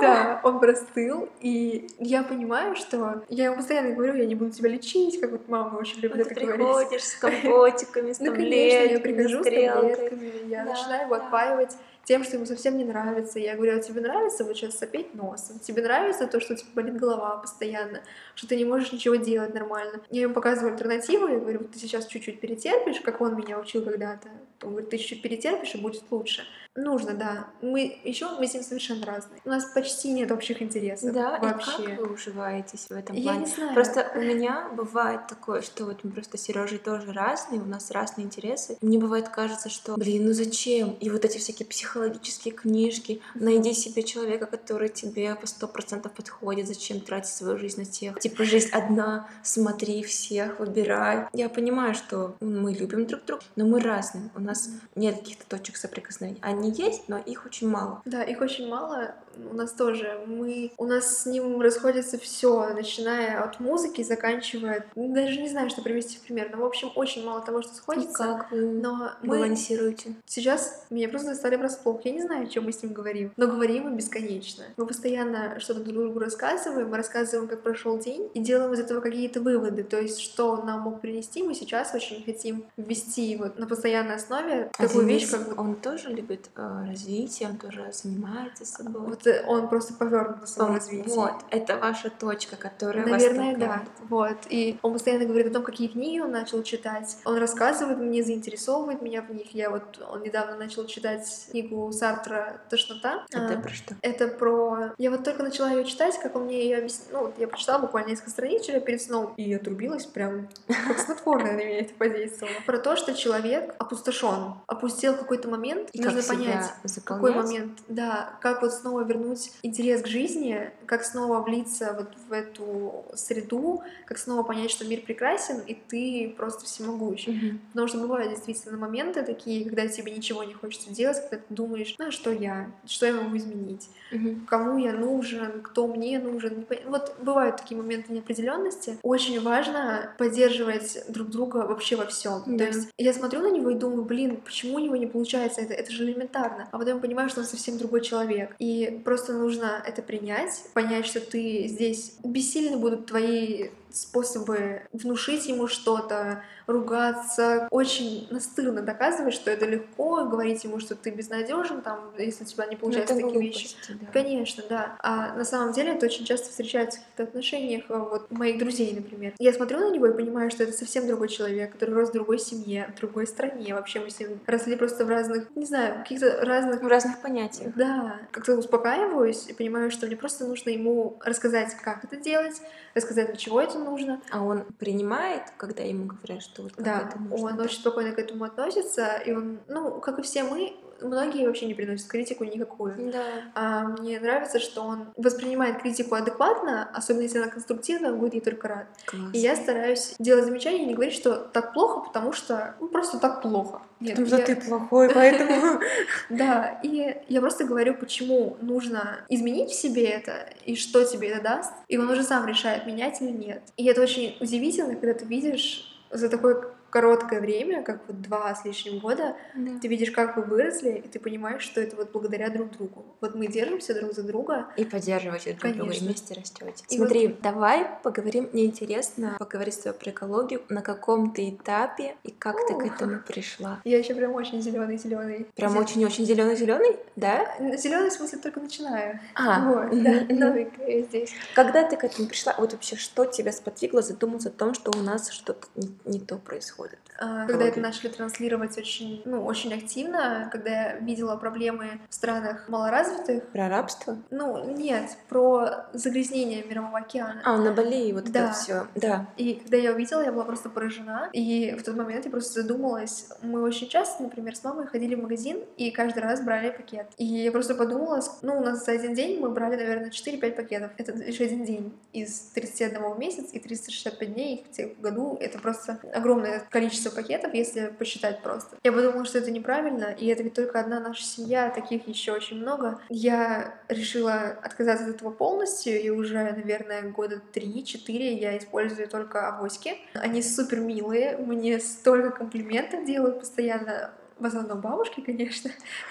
[0.00, 4.68] Да, он простыл, и я понимаю, что я ему постоянно говорю, я не буду тебя
[4.68, 6.56] лечить, как вот мама очень любит Ты это говорить.
[6.56, 11.76] приходишь с компотиками, с Ну, конечно, я таблетками, прихожу с таблетками, я начинаю его отпаивать
[12.08, 13.38] тем, что ему совсем не нравится.
[13.38, 15.58] Я говорю, а тебе нравится вот сейчас сопеть носом?
[15.58, 18.00] Тебе нравится то, что у тебя болит голова постоянно,
[18.34, 20.00] что ты не можешь ничего делать нормально?
[20.08, 23.84] Я ему показываю альтернативу, я говорю, вот ты сейчас чуть-чуть перетерпишь, как он меня учил
[23.84, 24.28] когда-то.
[24.62, 26.44] Он говорит, ты чуть-чуть перетерпишь, и будет лучше.
[26.78, 27.48] Нужно, да.
[27.60, 29.40] Мы еще мы с ним совершенно разные.
[29.44, 31.12] У нас почти нет общих интересов.
[31.12, 31.82] Да, вообще.
[31.82, 33.40] и как вы уживаетесь в этом Я плане?
[33.40, 33.74] не знаю.
[33.74, 37.90] Просто у меня бывает такое, что вот мы просто с Сережей тоже разные, у нас
[37.90, 38.78] разные интересы.
[38.80, 40.90] Мне бывает кажется, что, блин, ну зачем?
[41.00, 46.68] И вот эти всякие психологические книжки, найди себе человека, который тебе по сто процентов подходит,
[46.68, 48.20] зачем тратить свою жизнь на тех?
[48.20, 51.26] Типа жизнь одна, смотри всех, выбирай.
[51.32, 54.30] Я понимаю, что мы любим друг друга, но мы разные.
[54.36, 56.38] У нас нет каких-то точек соприкосновения.
[56.42, 58.02] Они есть, но их очень мало.
[58.04, 59.14] Да, их очень мало.
[59.50, 60.20] У нас тоже.
[60.26, 64.86] Мы, у нас с ним расходится все, начиная от музыки, заканчивая.
[64.96, 66.50] ну, Даже не знаю, что привести в пример.
[66.52, 68.18] Но, в общем, очень мало того, что И сходится.
[68.24, 70.14] как вы Но мы балансируете?
[70.26, 72.00] сейчас меня просто застали врасплох.
[72.04, 74.64] Я не знаю, о чем мы с ним говорим, но говорим мы бесконечно.
[74.76, 79.00] Мы постоянно что-то друг другу рассказываем, мы рассказываем, как прошел день, и делаем из этого
[79.00, 79.84] какие-то выводы.
[79.84, 84.16] То есть, что он нам мог принести, мы сейчас очень хотим ввести вот на постоянной
[84.16, 89.02] основе А такую вещь, Денис, как вот он тоже любит развитие, он тоже занимается собой.
[89.02, 91.08] Вот э, он просто повернут на развитии.
[91.08, 93.66] Вот, это ваша точка, которая Наверное, вас да.
[93.66, 93.88] толкает.
[94.08, 94.38] Вот.
[94.50, 97.16] И он постоянно говорит о том, какие книги он начал читать.
[97.24, 99.54] Он рассказывает мне, заинтересовывает меня в них.
[99.54, 103.24] Я вот, он недавно начал читать книгу Сартра «Тошнота».
[103.30, 103.94] Это А, про что?
[104.02, 104.92] Это про...
[104.98, 107.08] Я вот только начала ее читать, как он мне ее объяснил.
[107.12, 111.52] Ну, вот я прочитала буквально несколько страниц вчера перед сном, и отрубилась прям как снотворное
[111.52, 112.54] на меня это подействовало.
[112.66, 117.04] Про то, что человек опустошен, опустил какой-то момент, И нужно себя понять, заполнять?
[117.04, 122.32] какой момент, да, как вот снова вернуть интерес к жизни, как снова влиться вот в
[122.32, 127.26] эту среду, как снова понять, что мир прекрасен, и ты просто всемогущ.
[127.26, 127.60] Мгм.
[127.72, 131.94] Потому что бывают действительно моменты такие, когда тебе ничего не хочется делать, когда ты думаешь,
[131.98, 134.46] ну а что я, что я могу изменить, Мгм.
[134.46, 136.64] кому я нужен, кто мне нужен.
[136.86, 138.98] Вот бывают такие моменты неопределенности.
[139.02, 142.42] Очень важно поддерживать друг друга вообще во всем.
[142.46, 142.58] Да.
[142.58, 145.74] То есть я смотрю на него и думаю, блин, почему у него не получается это?
[145.74, 146.27] Это же элементарно.
[146.70, 148.54] А потом я понимаю, что он совсем другой человек.
[148.58, 155.66] И просто нужно это принять, понять, что ты здесь бессильны будут твои способы внушить ему
[155.68, 162.44] что-то, ругаться, очень настырно доказывать, что это легко, говорить ему, что ты безнадежен, там, если
[162.44, 163.74] у тебя не Ну, получаются такие вещи.
[163.74, 164.06] глупости, да.
[164.12, 164.96] Конечно, да.
[165.00, 168.92] А на самом деле это очень часто встречается в каких-то отношениях а, вот моих друзей,
[168.94, 169.32] например.
[169.38, 172.38] Я смотрю на него и понимаю, что это совсем другой человек, который рос в другой
[172.38, 173.74] семье, в другой стране.
[173.74, 177.72] Вообще мы с ним росли просто в разных, не знаю, каких-то разных В разных понятиях.
[177.76, 182.60] да, как-то успокаиваюсь и понимаю, что мне просто нужно ему рассказать, как это делать,
[182.98, 184.20] рассказать, для чего это нужно.
[184.30, 187.46] А он принимает, когда ему говорят, что вот как да, это нужно?
[187.46, 191.66] он очень спокойно к этому относится, и он, ну, как и все мы, многие вообще
[191.66, 193.12] не приносят критику никакую.
[193.12, 193.24] Да.
[193.54, 198.40] А мне нравится, что он воспринимает критику адекватно, особенно если она конструктивная, он будет ей
[198.40, 198.86] только рад.
[199.06, 199.30] Класс.
[199.32, 203.18] И я стараюсь делать замечания и не говорить, что так плохо, потому что ну, просто
[203.18, 203.82] так плохо.
[204.00, 205.80] Нет, Потому что я- ты плохой, поэтому...
[206.30, 211.42] Да, и я просто говорю, почему нужно изменить в себе это, и что тебе это
[211.42, 213.62] даст, и он уже сам решает, менять или нет.
[213.76, 218.64] И это очень удивительно, когда ты видишь за такое короткое время, как вот два с
[218.64, 219.78] лишним года, Да.
[219.80, 223.04] ты видишь, как вы выросли, и ты понимаешь, что это вот благодаря друг другу.
[223.20, 224.68] Вот мы держимся друг за друга.
[224.76, 226.84] И поддерживаете друг друга, и вместе растете.
[226.88, 228.48] И Смотри, давай поговорим.
[228.52, 230.62] Мне интересно поговорить с тобой про экологию.
[230.68, 232.86] На каком ты этапе и как ты к Ух.
[232.86, 233.80] этому пришла?
[233.84, 235.46] Я еще прям очень зеленый, зеленый.
[235.56, 237.54] Прям очень-очень зеленый-зеленый, да?
[237.76, 239.20] Зеленый в смысле только начинаю.
[239.34, 240.54] А, вот, да,
[240.86, 241.32] я здесь.
[241.54, 245.02] Когда ты к этому пришла, вот вообще что тебя сподвигло задуматься о том, что у
[245.02, 246.77] нас что-то не, не то происходит?
[247.20, 252.68] А, Когда это начали транслировать очень, ну, очень активно, когда я видела проблемы в странах
[252.68, 254.18] малоразвитых, Про рабство?
[254.30, 257.42] ну, нет, про загрязнение Мирового океана.
[257.44, 258.44] А, на Бали вот Да.
[258.44, 258.86] это все.
[258.94, 259.26] Да.
[259.36, 261.28] И когда я увидела, я была просто поражена.
[261.32, 263.28] И в тот момент я просто задумалась.
[263.42, 267.06] Мы очень часто, например, с мамой ходили в магазин и каждый раз брали пакет.
[267.16, 270.90] И я просто подумала, ну, у нас за один день мы брали, наверное, 4-5 пакетов.
[270.98, 274.64] Это лишь один день из 31 в месяц и 365 дней
[274.98, 275.36] в году.
[275.40, 278.76] Это просто огромное количество пакетов, если посчитать просто.
[278.84, 282.58] Я подумала, что это неправильно, и это ведь только одна наша семья, таких еще очень
[282.58, 283.00] много.
[283.08, 289.96] Я решила отказаться от этого полностью, и уже, наверное, года 3-4 я использую только авоськи.
[290.14, 294.12] Они супер милые, мне столько комплиментов делают постоянно.
[294.38, 295.70] В основном бабушки, конечно.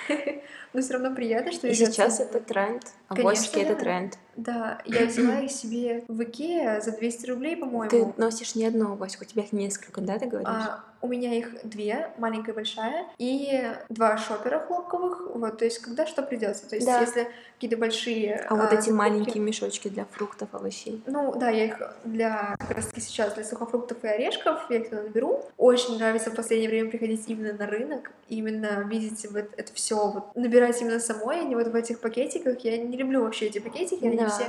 [0.73, 2.83] Но все равно приятно, что И сейчас это тренд.
[3.07, 3.79] Конечно, Авоськи это да.
[3.79, 4.17] тренд.
[4.35, 7.89] Да, я взяла их себе в Икеа за 200 рублей, по-моему.
[7.89, 10.49] Ты носишь не одну авоську, у тебя их несколько, да, ты говоришь?
[10.49, 15.21] А, у меня их две, маленькая и большая, и два шопера хлопковых.
[15.35, 16.67] Вот, то есть, когда что придется.
[16.69, 16.99] То есть, Да.
[17.01, 18.35] если какие-то большие.
[18.49, 21.01] А вот эти закупки- маленькие мешочки для фруктов, овощей.
[21.05, 24.89] Ну, да, я их для как раз таки сейчас для сухофруктов и орешков я их
[24.89, 25.43] туда наберу.
[25.57, 30.35] Очень нравится в последнее время приходить именно на рынок, именно видеть вот это все, вот,
[30.35, 32.59] набирать именно самой, а не вот в этих пакетиках.
[32.59, 34.29] Я не люблю вообще эти пакетики, они Да.
[34.29, 34.45] все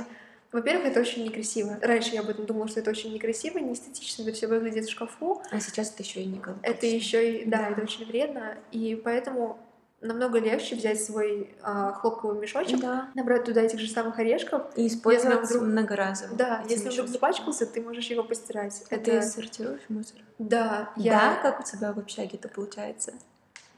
[0.51, 1.77] во-первых, это очень некрасиво.
[1.81, 5.41] Раньше я об этом думала, что это очень некрасиво, неэстетично, это все выглядит в шкафу.
[5.51, 6.63] А сейчас это еще и не голубой.
[6.63, 7.69] Это еще и, да, Да.
[7.71, 9.59] это очень вредно, и поэтому
[10.01, 13.09] намного легче взять свой а, хлопковый мешочек, Да.
[13.15, 14.61] набрать туда этих же самых орешков.
[14.77, 16.35] И использовать вдруг- многоразово.
[16.35, 18.81] Да, если он вдруг запачкался, ты можешь его постирать.
[18.89, 20.19] А ты сортируешь мусор?
[20.37, 23.13] Да, Да, я как у тебя в общаге это получается?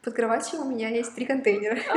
[0.02, 1.78] Под кроватью у меня есть три контейнера.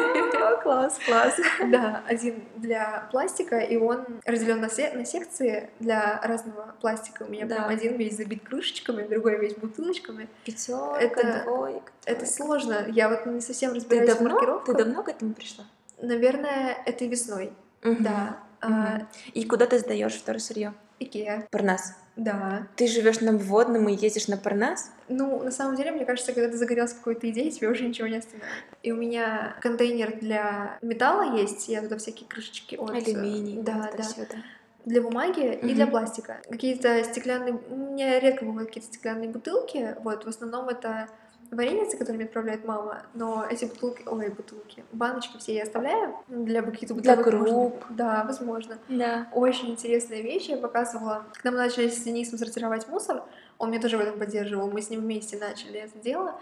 [0.44, 1.40] А, класс, класс.
[1.70, 7.22] Да, один для пластика, и он разделен на, се- на секции для разного пластика.
[7.22, 7.54] У меня Да.
[7.56, 10.28] прям один весь забит крышечками, другой весь бутылочками.
[10.44, 11.92] Пятерка, Это- двойка.
[12.04, 12.86] Это сложно.
[12.88, 14.76] Я вот не совсем Ты разбираюсь в давно, маркировках.
[14.76, 15.64] ты давно к этому пришла?
[16.02, 17.52] Наверное, этой весной.
[17.82, 18.36] Да.
[18.60, 19.08] А, Мгм.
[19.32, 20.74] И куда ты сдаешь второе сырье?
[20.98, 21.46] Икеа.
[21.50, 21.94] Парнас.
[22.16, 22.68] Да.
[22.76, 24.92] Ты живешь на вводном и ездишь на Парнас?
[25.08, 28.18] Ну, на самом деле, мне кажется, когда ты загорелся какой-то идеей, тебе уже ничего не
[28.18, 28.46] остановит.
[28.82, 32.90] И у меня контейнер для металла есть, я туда всякие крышечки от...
[32.90, 33.60] Алюминий.
[33.62, 34.04] Да, да.
[34.16, 34.36] да.
[34.84, 36.40] Для бумаги и для пластика.
[36.48, 37.58] Какие-то стеклянные...
[37.68, 41.08] У меня редко бывают какие-то стеклянные бутылки, вот, в основном это
[41.56, 46.62] вареницы, которые мне отправляет мама, но эти бутылки, ой, бутылки, баночки все я оставляю для
[46.62, 47.52] каких-то Для бытовых нужд.
[47.52, 47.84] круп.
[47.90, 48.78] Да, возможно.
[48.88, 49.28] Да.
[49.32, 51.24] Очень интересная вещь, я показывала.
[51.34, 53.22] Когда мы начали с Денисом сортировать мусор,
[53.58, 56.34] он меня тоже в этом поддерживал, мы с ним вместе начали это дело.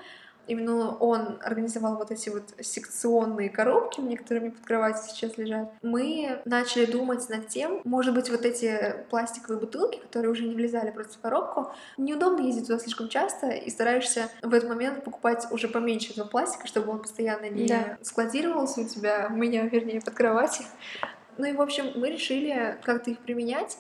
[0.47, 5.73] Именно он организовал вот эти вот секционные коробки, мне под кроватью сейчас лежат.
[5.83, 10.91] Мы начали думать над тем, может быть, вот эти пластиковые бутылки, которые уже не влезали
[10.91, 15.69] просто в коробку, неудобно ездить туда слишком часто, и стараешься в этот момент покупать уже
[15.69, 17.99] поменьше этого пластика, чтобы он постоянно не Да.
[18.03, 20.67] складировался у тебя, у меня, вернее, под кроватью.
[21.39, 23.79] Ну и, в общем, мы решили как-то их применять.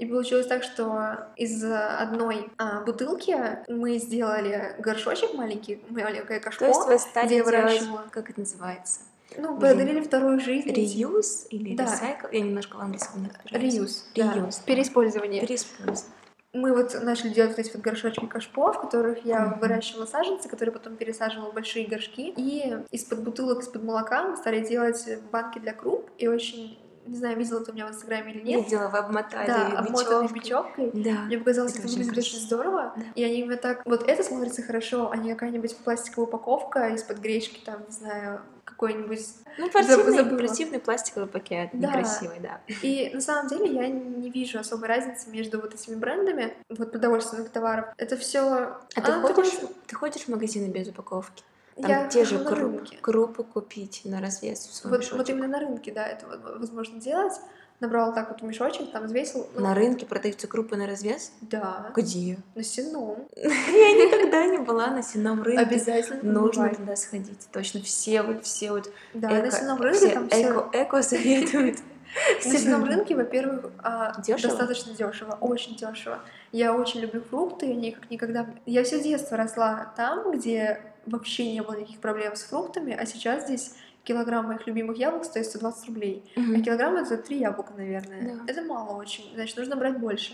[0.00, 3.36] И получилось так, что из одной а, бутылки
[3.68, 6.60] мы сделали горшочек маленький, маленькое кашпо.
[6.60, 9.00] То есть вы стали где делать, как это называется?
[9.36, 10.70] Ну, подарили вторую жизнь.
[10.72, 11.84] Реюз или Да.
[11.84, 12.28] ресайкл?
[12.32, 13.74] Я немножко в английском не разбираюсь.
[13.74, 14.10] Реюз.
[14.14, 14.56] Реюз.
[14.56, 14.62] да.
[14.64, 15.40] Переиспользование.
[15.42, 16.14] Переиспользование.
[16.52, 19.60] Мы вот начали делать вот эти вот горшочки кашпо, в которых я Мгм.
[19.60, 22.32] выращивала саженцы, которые потом пересаживала в большие горшки.
[22.36, 26.10] И из-под бутылок, из-под молока мы стали делать банки для круп.
[26.18, 26.76] И очень,
[27.06, 28.64] не знаю, видела ты у меня в Инстаграме или нет.
[28.64, 30.90] Видела, вы обмотали Да, обмотанные бечевкой.
[30.92, 31.22] Да.
[31.22, 32.92] Мне показалось, Это это выглядит очень здорово.
[32.96, 33.02] Да.
[33.14, 33.82] И они именно так...
[33.84, 39.20] Вот это смотрится хорошо, а не какая-нибудь пластиковая упаковка из-под гречки, там, не знаю, какой-нибудь...
[39.58, 40.38] Ну, противный, забыла.
[40.38, 41.88] противный пластиковый пакет, Да.
[41.88, 42.60] некрасивый, да.
[42.82, 47.50] И на самом деле я не вижу особой разницы между вот этими брендами, вот продовольственных
[47.50, 47.86] товаров.
[47.96, 48.76] Это все...
[48.94, 51.42] А ты ходишь, ты ходишь в магазины без упаковки?
[51.76, 52.98] Там я те же хожу на кру- рынке.
[53.00, 55.18] крупы купить на развес в свой Вот, мешочек.
[55.18, 56.26] вот именно на рынке, да, это
[56.58, 57.32] возможно делать.
[57.80, 59.46] Набрал так вот мешочек, там взвесил.
[59.54, 61.32] ну, На рынке продаются крупы на развес?
[61.40, 62.36] Да, Где?
[62.54, 63.26] на сеном.
[63.36, 65.62] Я никогда не была на сенном рынке.
[65.62, 67.48] Обязательно Нужно туда сходить.
[67.50, 70.68] Точно все вот все вот Да, на сеном рынке там все...
[70.74, 71.78] эко советуют.
[72.44, 76.20] На сеном рынке, во-первых, а, достаточно дешево, очень дешево.
[76.52, 78.46] Я очень люблю фрукты, они как никогда.
[78.66, 83.44] Я все детство росла там, где вообще не было никаких проблем с фруктами, а сейчас
[83.44, 86.32] здесь килограмм моих любимых яблок стоит 120 рублей.
[86.36, 88.36] А килограмм это три яблока, наверное.
[88.36, 88.52] Да.
[88.52, 90.32] Это мало очень, значит, нужно брать больше.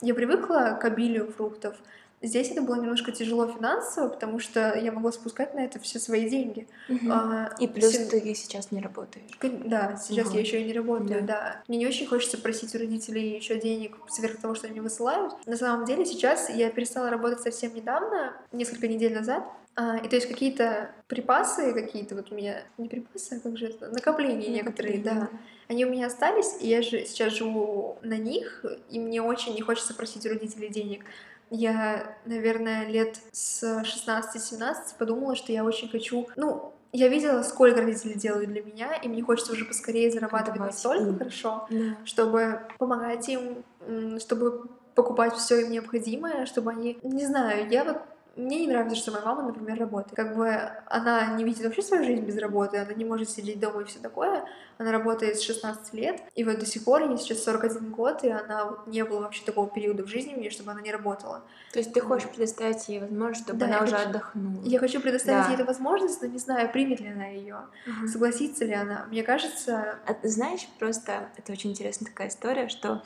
[0.00, 1.76] Я привыкла к обилию фруктов.
[2.20, 6.28] Здесь это было немножко тяжело финансово, потому что я могла спускать на это все свои
[6.28, 6.66] деньги.
[6.88, 7.12] Мгм.
[7.12, 9.38] А, И плюс сен- ты сейчас не работаешь.
[9.40, 10.34] Да, сейчас Вот.
[10.34, 11.26] я еще и не работаю, Да.
[11.26, 11.62] да.
[11.68, 15.34] Мне не очень хочется просить у родителей еще денег сверх того, что они высылают.
[15.46, 19.44] На самом деле сейчас я перестала работать совсем недавно, несколько недель назад.
[19.76, 23.66] А, и то есть какие-то припасы, какие-то вот у меня, не припасы, а как же
[23.66, 25.28] это, накопления некоторые, да.
[25.68, 29.60] Они у меня остались, и я же сейчас живу на них, и мне очень не
[29.60, 31.04] хочется просить у родителей денег.
[31.50, 36.28] Я, наверное, лет с 16-17 подумала, что я очень хочу...
[36.36, 40.72] Ну, я видела, сколько родители делают для меня, и мне хочется уже поскорее зарабатывать Отдавать
[40.74, 41.18] настолько им.
[41.18, 41.96] хорошо, Да.
[42.04, 43.64] чтобы помогать им,
[44.18, 46.98] чтобы покупать все им необходимое, чтобы они...
[47.02, 47.98] Не знаю, я вот
[48.38, 50.14] мне не нравится, что моя мама, например, работает.
[50.14, 50.48] Как бы
[50.86, 53.98] она не видит вообще свою жизнь без работы, она не может сидеть дома и все
[53.98, 54.44] такое.
[54.78, 58.28] Она работает с 16 лет, и вот до сих пор, ей сейчас 41 год, и
[58.28, 61.42] она вот не было вообще такого периода в жизни мне, чтобы она не работала.
[61.72, 64.64] То есть ты хочешь предоставить ей возможность, чтобы да, она уже хочу, отдохнула?
[64.64, 65.48] Я хочу предоставить да.
[65.48, 68.06] ей эту возможность, но не знаю, примет ли она ее, угу.
[68.06, 69.06] согласится ли она.
[69.10, 69.98] Мне кажется...
[70.06, 73.02] А, знаешь, просто это очень интересная такая история, что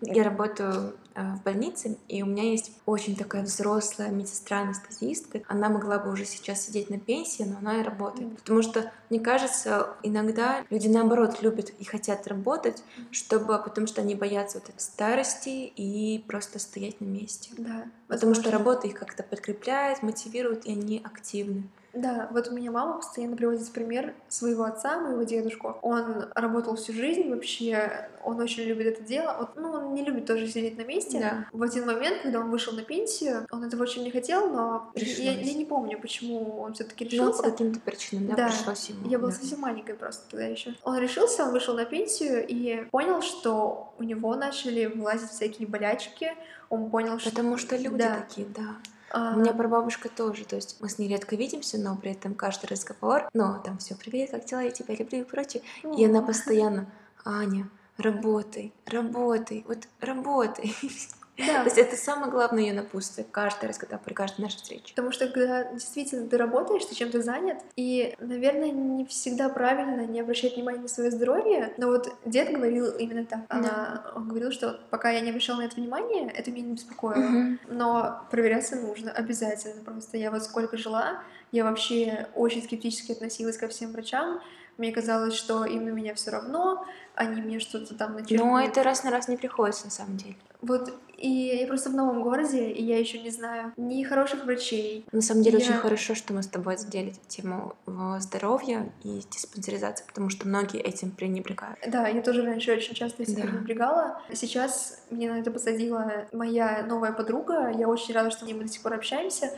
[0.00, 5.42] я работаю э, в больнице, и у меня есть очень такая взрослая медсестра-анестезистка.
[5.48, 8.36] Она могла бы уже сейчас сидеть на пенсии, но она и работает.
[8.36, 14.14] Потому что, мне кажется, иногда люди наоборот любят и хотят работать, чтобы, потому что они
[14.14, 17.50] боятся вот этой старости и просто стоять на месте.
[17.56, 17.84] Да.
[18.08, 21.64] Потому что работа их как-то подкрепляет, мотивирует, и они активны.
[21.96, 25.78] Да, вот у меня мама постоянно приводит пример своего отца, моего дедушку.
[25.80, 29.34] Он работал всю жизнь вообще, он очень любит это дело.
[29.40, 31.18] Вот, ну, он не любит тоже сидеть на месте.
[31.18, 31.46] Да.
[31.52, 35.32] В один момент, когда он вышел на пенсию, он этого очень не хотел, но я,
[35.32, 37.42] я не помню, почему он все-таки решился.
[37.42, 38.48] Ну, по каким-то причинам, да, да.
[38.48, 39.08] пришлось ему.
[39.08, 39.36] Я была да.
[39.36, 40.74] совсем маленькой просто тогда еще.
[40.84, 46.32] Он решился, он вышел на пенсию и понял, что у него начали вылазить всякие болячки.
[46.68, 47.30] Он понял, что...
[47.30, 48.16] Потому что люди да.
[48.16, 48.76] такие, да.
[49.10, 49.34] А...
[49.34, 52.66] У меня прабабушка тоже, то есть мы с ней редко видимся, но при этом каждый
[52.66, 55.62] разговор, ну, там все, привет, как дела, я тебя люблю и прочее.
[55.96, 56.86] И она постоянно,
[57.24, 60.74] Аня, работай, работай, вот работай.
[61.36, 61.60] Да.
[61.60, 64.94] То есть это самое главное ее напутствие каждый раз, когда при каждой нашей встрече.
[64.94, 70.20] Потому что когда действительно ты работаешь, ты чем-то занят, и, наверное, не всегда правильно не
[70.20, 73.40] обращать внимания на свое здоровье, но вот дед говорил именно так.
[73.48, 77.24] Она, Он говорил, что пока я не обращала на это внимание, это меня не беспокоило.
[77.24, 77.58] Угу.
[77.68, 79.82] Но проверяться нужно обязательно.
[79.84, 81.22] Просто я вот сколько жила,
[81.52, 84.40] я вообще очень скептически относилась ко всем врачам.
[84.78, 88.36] Мне казалось, что им на меня все равно, они мне что-то там начали.
[88.36, 90.36] Но это раз на раз не приходится, на самом деле.
[90.60, 95.04] Вот и я просто в новом городе, и я еще не знаю ни хороших врачей.
[95.12, 95.64] На самом деле я...
[95.64, 97.74] очень хорошо, что мы с тобой задели тему
[98.18, 101.78] здоровья и диспансеризации, потому что многие этим пренебрегают.
[101.86, 103.42] Да, я тоже раньше очень часто этим да.
[103.42, 104.22] пренебрегала.
[104.32, 107.70] Сейчас мне на это посадила моя новая подруга.
[107.70, 109.50] Я очень рада, что мы до сих пор общаемся.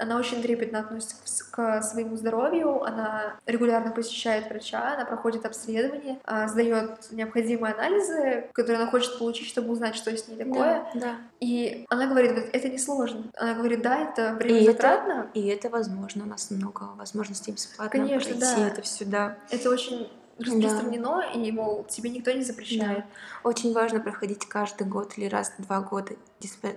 [0.00, 1.16] Она очень трепетно относится
[1.50, 8.82] к своему здоровью, она регулярно посещает врача, она проходит обследование, а, сдает необходимые анализы, которые
[8.82, 10.86] она хочет получить, чтобы узнать, что с ней такое.
[10.94, 11.14] Да, да.
[11.40, 13.24] И она говорит, это несложно.
[13.36, 15.28] Она говорит, да, это время и затратно.
[15.30, 18.68] Это, и это возможно, у нас много возможностей бесплатно Конечно, пройти да.
[18.68, 19.36] это сюда.
[19.50, 21.30] Это очень распространено, да.
[21.32, 22.98] и, мол, тебе никто не запрещает.
[22.98, 23.48] Да.
[23.48, 26.14] Очень важно проходить каждый год или раз в два года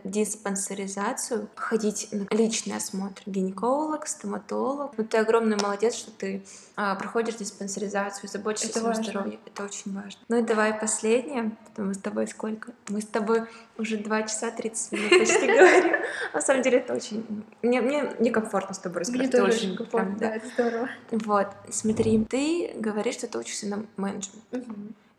[0.04, 4.92] диспансеризацию, ходить на личный осмотр гинеколог, стоматолог.
[4.98, 6.44] Ну, ты огромный молодец, что ты
[6.76, 9.40] а, проходишь диспансеризацию, заботишься Это о своем здоровье.
[9.46, 10.22] Это очень важно.
[10.28, 12.72] Ну и давай последнее, потому мы с тобой сколько?
[12.90, 13.44] Мы с тобой
[13.78, 15.96] уже 2 часа 30 минут почти говорим.
[16.34, 17.46] На самом деле это очень...
[17.62, 19.34] Мне, мне некомфортно с тобой разговаривать.
[19.34, 20.90] Мне тоже очень комфортно, да, это здорово.
[21.12, 24.44] Вот, смотри, ты говоришь, что ты учишься на менеджмент.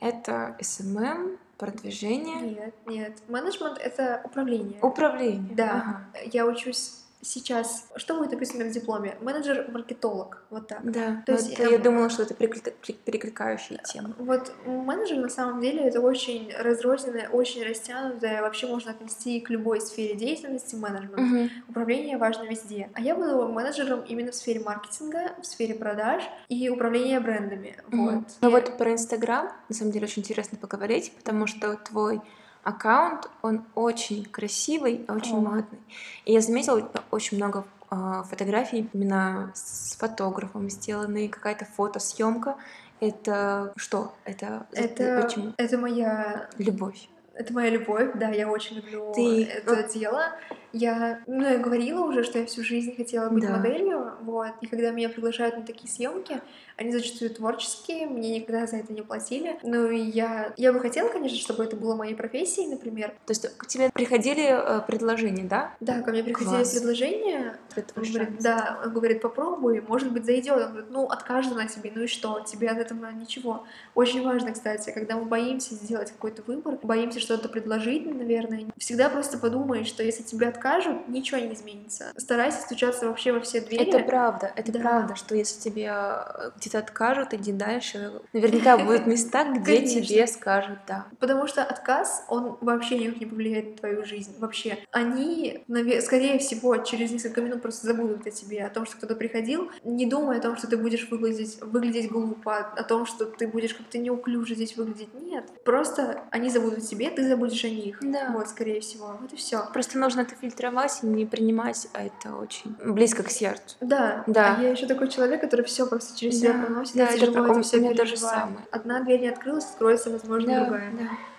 [0.01, 2.41] Это SMM, продвижение?
[2.41, 3.19] Нет, нет.
[3.29, 4.81] Менеджмент— это управление.
[4.83, 5.55] Управление?
[5.55, 5.71] Да.
[6.15, 6.21] Ага.
[6.33, 9.17] Я учусь сейчас, что будет написано в дипломе?
[9.21, 10.91] Менеджер-маркетолог, вот так.
[10.91, 11.83] Да, То есть, я эм...
[11.83, 14.15] думала, что это перекликающая тема.
[14.19, 19.81] Вот менеджер на самом деле это очень разрозненное, очень растянутое, вообще можно отнести к любой
[19.81, 21.19] сфере деятельности менеджмент.
[21.19, 21.51] Угу.
[21.71, 22.91] Управление важно везде.
[22.95, 27.77] А я буду менеджером именно в сфере маркетинга, в сфере продаж и управления брендами.
[27.89, 27.97] Угу.
[27.97, 28.25] Вот.
[28.41, 32.21] Ну вот про Инстаграм, на самом деле, очень интересно поговорить, потому что твой
[32.65, 35.41] аккаунт, он очень красивый, очень О.
[35.41, 35.79] модный.
[36.25, 42.57] И я заметила очень много э, фотографий именно с фотографом сделаны, какая-то фотосъемка.
[43.01, 44.15] Это что?
[44.25, 45.53] Это, это почему?
[45.57, 47.09] Это моя любовь.
[47.35, 49.45] Это моя любовь, да, я очень люблю Ты...
[49.45, 50.33] это дело.
[50.75, 53.57] Я, ну, я говорила уже, что я всю жизнь хотела быть да.
[53.57, 56.41] моделью, вот, и когда меня приглашают на такие съемки,
[56.77, 59.57] они зачастую творческие, мне никогда за это не платили.
[59.63, 63.11] Ну и я, я бы хотела, конечно, чтобы это было моей профессией, например.
[63.27, 65.73] То есть к тебе приходили э, предложения, да?
[65.79, 66.75] Да, ко мне приходили Класс.
[66.75, 67.57] предложения.
[67.95, 70.57] Он говорит, да, он говорит, попробуй, может быть, зайдет.
[70.57, 73.65] Он говорит, ну, откажет на тебе, ну и что, тебе от этого ничего.
[73.95, 79.39] Очень важно, кстати, когда мы боимся сделать какой-то выбор, боимся что-то предложить, наверное, всегда просто
[79.39, 80.64] подумай, что если тебе откажут,
[81.09, 82.13] ничего не изменится.
[82.17, 83.89] Старайся стучаться вообще во все двери.
[83.89, 84.81] Это правда, это да.
[84.81, 88.21] правда, что если тебе э, где-то откажут, иди дальше.
[88.33, 91.07] Наверняка будут места, где тебе скажут «да».
[91.19, 94.35] Потому что отказ, он вообще никак не повлияет на твою жизнь.
[94.39, 94.79] Вообще.
[94.91, 95.65] Они,
[96.01, 100.07] скорее всего, через несколько минут просто забудут о тебе, о том, что кто-то приходил, не
[100.07, 103.99] думая о том, что ты будешь выглядеть, выглядеть глупо, о том, что ты будешь как-то
[103.99, 105.13] неуклюже здесь выглядеть.
[105.15, 105.65] Нет, нет.
[105.65, 107.99] Просто они забудут о тебе, ты забудешь о них.
[108.01, 108.31] Да.
[108.33, 109.17] Вот, скорее всего.
[109.21, 109.67] Вот и все.
[109.73, 113.77] Просто нужно это фильтровать и не принимать, а это очень близко к сердцу.
[113.81, 114.57] Да, Да.
[114.59, 116.95] А я еще такой человек, который все просто через Да, себя проносит.
[116.95, 118.35] да, я это тяжело это все же переживаю.
[118.41, 118.67] самое.
[118.71, 120.93] Одна дверь не открылась, откроется, возможно, другая.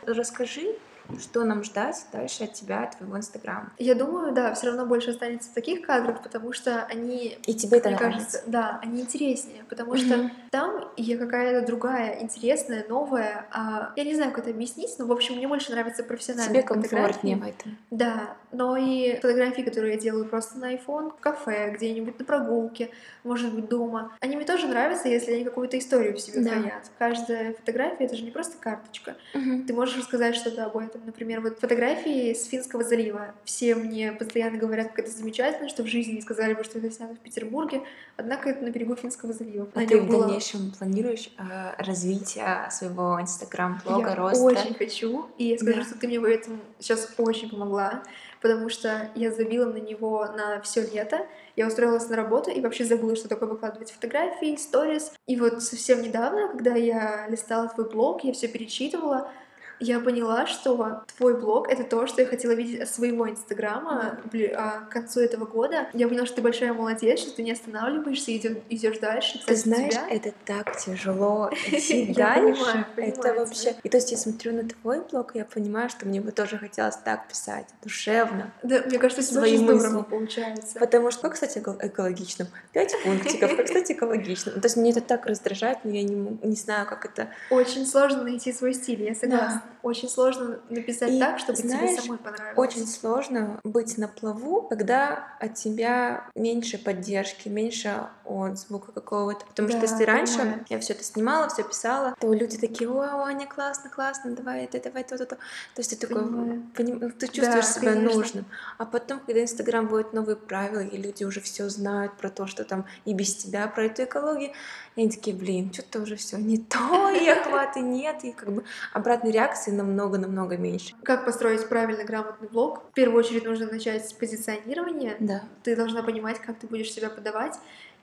[0.05, 0.13] да.
[0.13, 0.76] Расскажи,
[1.20, 3.72] что нам ждать дальше от тебя, от твоего инстаграма.
[3.78, 7.89] Я думаю, да, все равно больше останется таких кадров, потому что они И тебе это
[7.89, 8.20] мне нравится.
[8.32, 9.99] кажется, да, они интереснее, потому Мгм.
[9.99, 13.45] что там я какая-то другая, интересная, новая.
[13.51, 16.63] а, я не знаю, как это объяснить, но, в общем, мне больше нравятся профессиональные Тебе
[16.63, 17.78] комфортнее в этом.
[17.91, 22.89] Да, но и фотографии, которые я делаю просто на iPhone, в кафе, где-нибудь на прогулке,
[23.24, 24.16] может быть, дома.
[24.20, 26.51] Они мне тоже нравятся, если они какую-то историю в себе Да.
[26.51, 26.91] хранят.
[26.97, 29.16] Каждая фотография— это же не просто карточка.
[29.34, 29.66] Мгм.
[29.66, 31.01] Ты можешь рассказать что-то об этом.
[31.06, 33.34] Например, вот фотографии с Финского залива.
[33.43, 36.89] Все мне постоянно говорят, как это замечательно, что в жизни не сказали бы, что это
[36.91, 37.82] снято в Петербурге,
[38.18, 39.68] однако это на берегу Финского залива.
[39.74, 44.43] А На ты в было- дальнейшем планируешь э, развитие своего инстаграм-блога, я роста?
[44.43, 45.84] очень хочу, и я скажу, Да.
[45.86, 48.03] что ты мне в этом сейчас очень помогла,
[48.46, 51.26] потому что я забила на него на все лето.
[51.56, 55.14] Я устроилась на работу и вообще забыла, что такое выкладывать фотографии, сторис.
[55.26, 59.32] И вот совсем недавно, когда я листала твой блог, я все перечитывала,
[59.80, 64.20] я поняла, что твой блог— это то, что я хотела видеть от своего Инстаграма
[64.56, 65.88] а, к концу этого года.
[65.94, 68.38] Я поняла, что ты большая молодец, что ты не останавливаешься и
[68.70, 69.40] идешь дальше.
[69.46, 72.86] Ты знаешь, тебя- это так тяжело идти дальше.
[72.98, 73.76] Это вообще.
[73.84, 76.58] И то есть я смотрю на твой блог, и я понимаю, что мне бы тоже
[76.58, 78.52] хотелось так писать, душевно.
[78.64, 80.10] Да, мне кажется, свои очень здорово мысли.
[80.10, 80.80] получается.
[80.80, 82.48] Потому что, кстати, эко- экологично.
[82.74, 84.54] Пять пунктиков, как, кстати, экологично.
[84.56, 87.30] Ну, То есть мне это так раздражает, но я не, не знаю, как это.
[87.50, 89.64] Очень сложно найти свой стиль, я согласна.
[89.86, 92.58] Очень сложно написать И так, чтобы знаешь, тебе самой понравилось.
[92.58, 99.46] Очень сложно быть на плаву, когда от тебя меньше поддержки, меньше отзвука какого-то.
[99.46, 100.66] Потому что Да, если раньше понимаю.
[100.70, 104.82] я все это снимала, все писала, то люди такие, о, Аня, классно, классно, давай это,
[104.82, 105.36] давай то, то, то.
[105.36, 105.40] То
[105.78, 108.18] есть ты такой, поним- ну, ты чувствуешь себя конечно.
[108.18, 108.46] нужным.
[108.80, 112.64] А потом, когда Инстаграм вводит новые правила, и люди уже все знают про то, что
[112.64, 114.52] там и без тебя, про эту экологию,
[114.96, 118.64] и они такие, блин, что-то уже все не то, и охваты нет, и как бы
[118.92, 120.94] обратной реакции намного-намного меньше.
[121.04, 122.84] Как построить правильно грамотный блог?
[122.92, 125.16] В первую очередь нужно начать с позиционирования.
[125.20, 125.44] Да.
[125.64, 127.54] Ты должна понимать, как ты будешь себя подавать,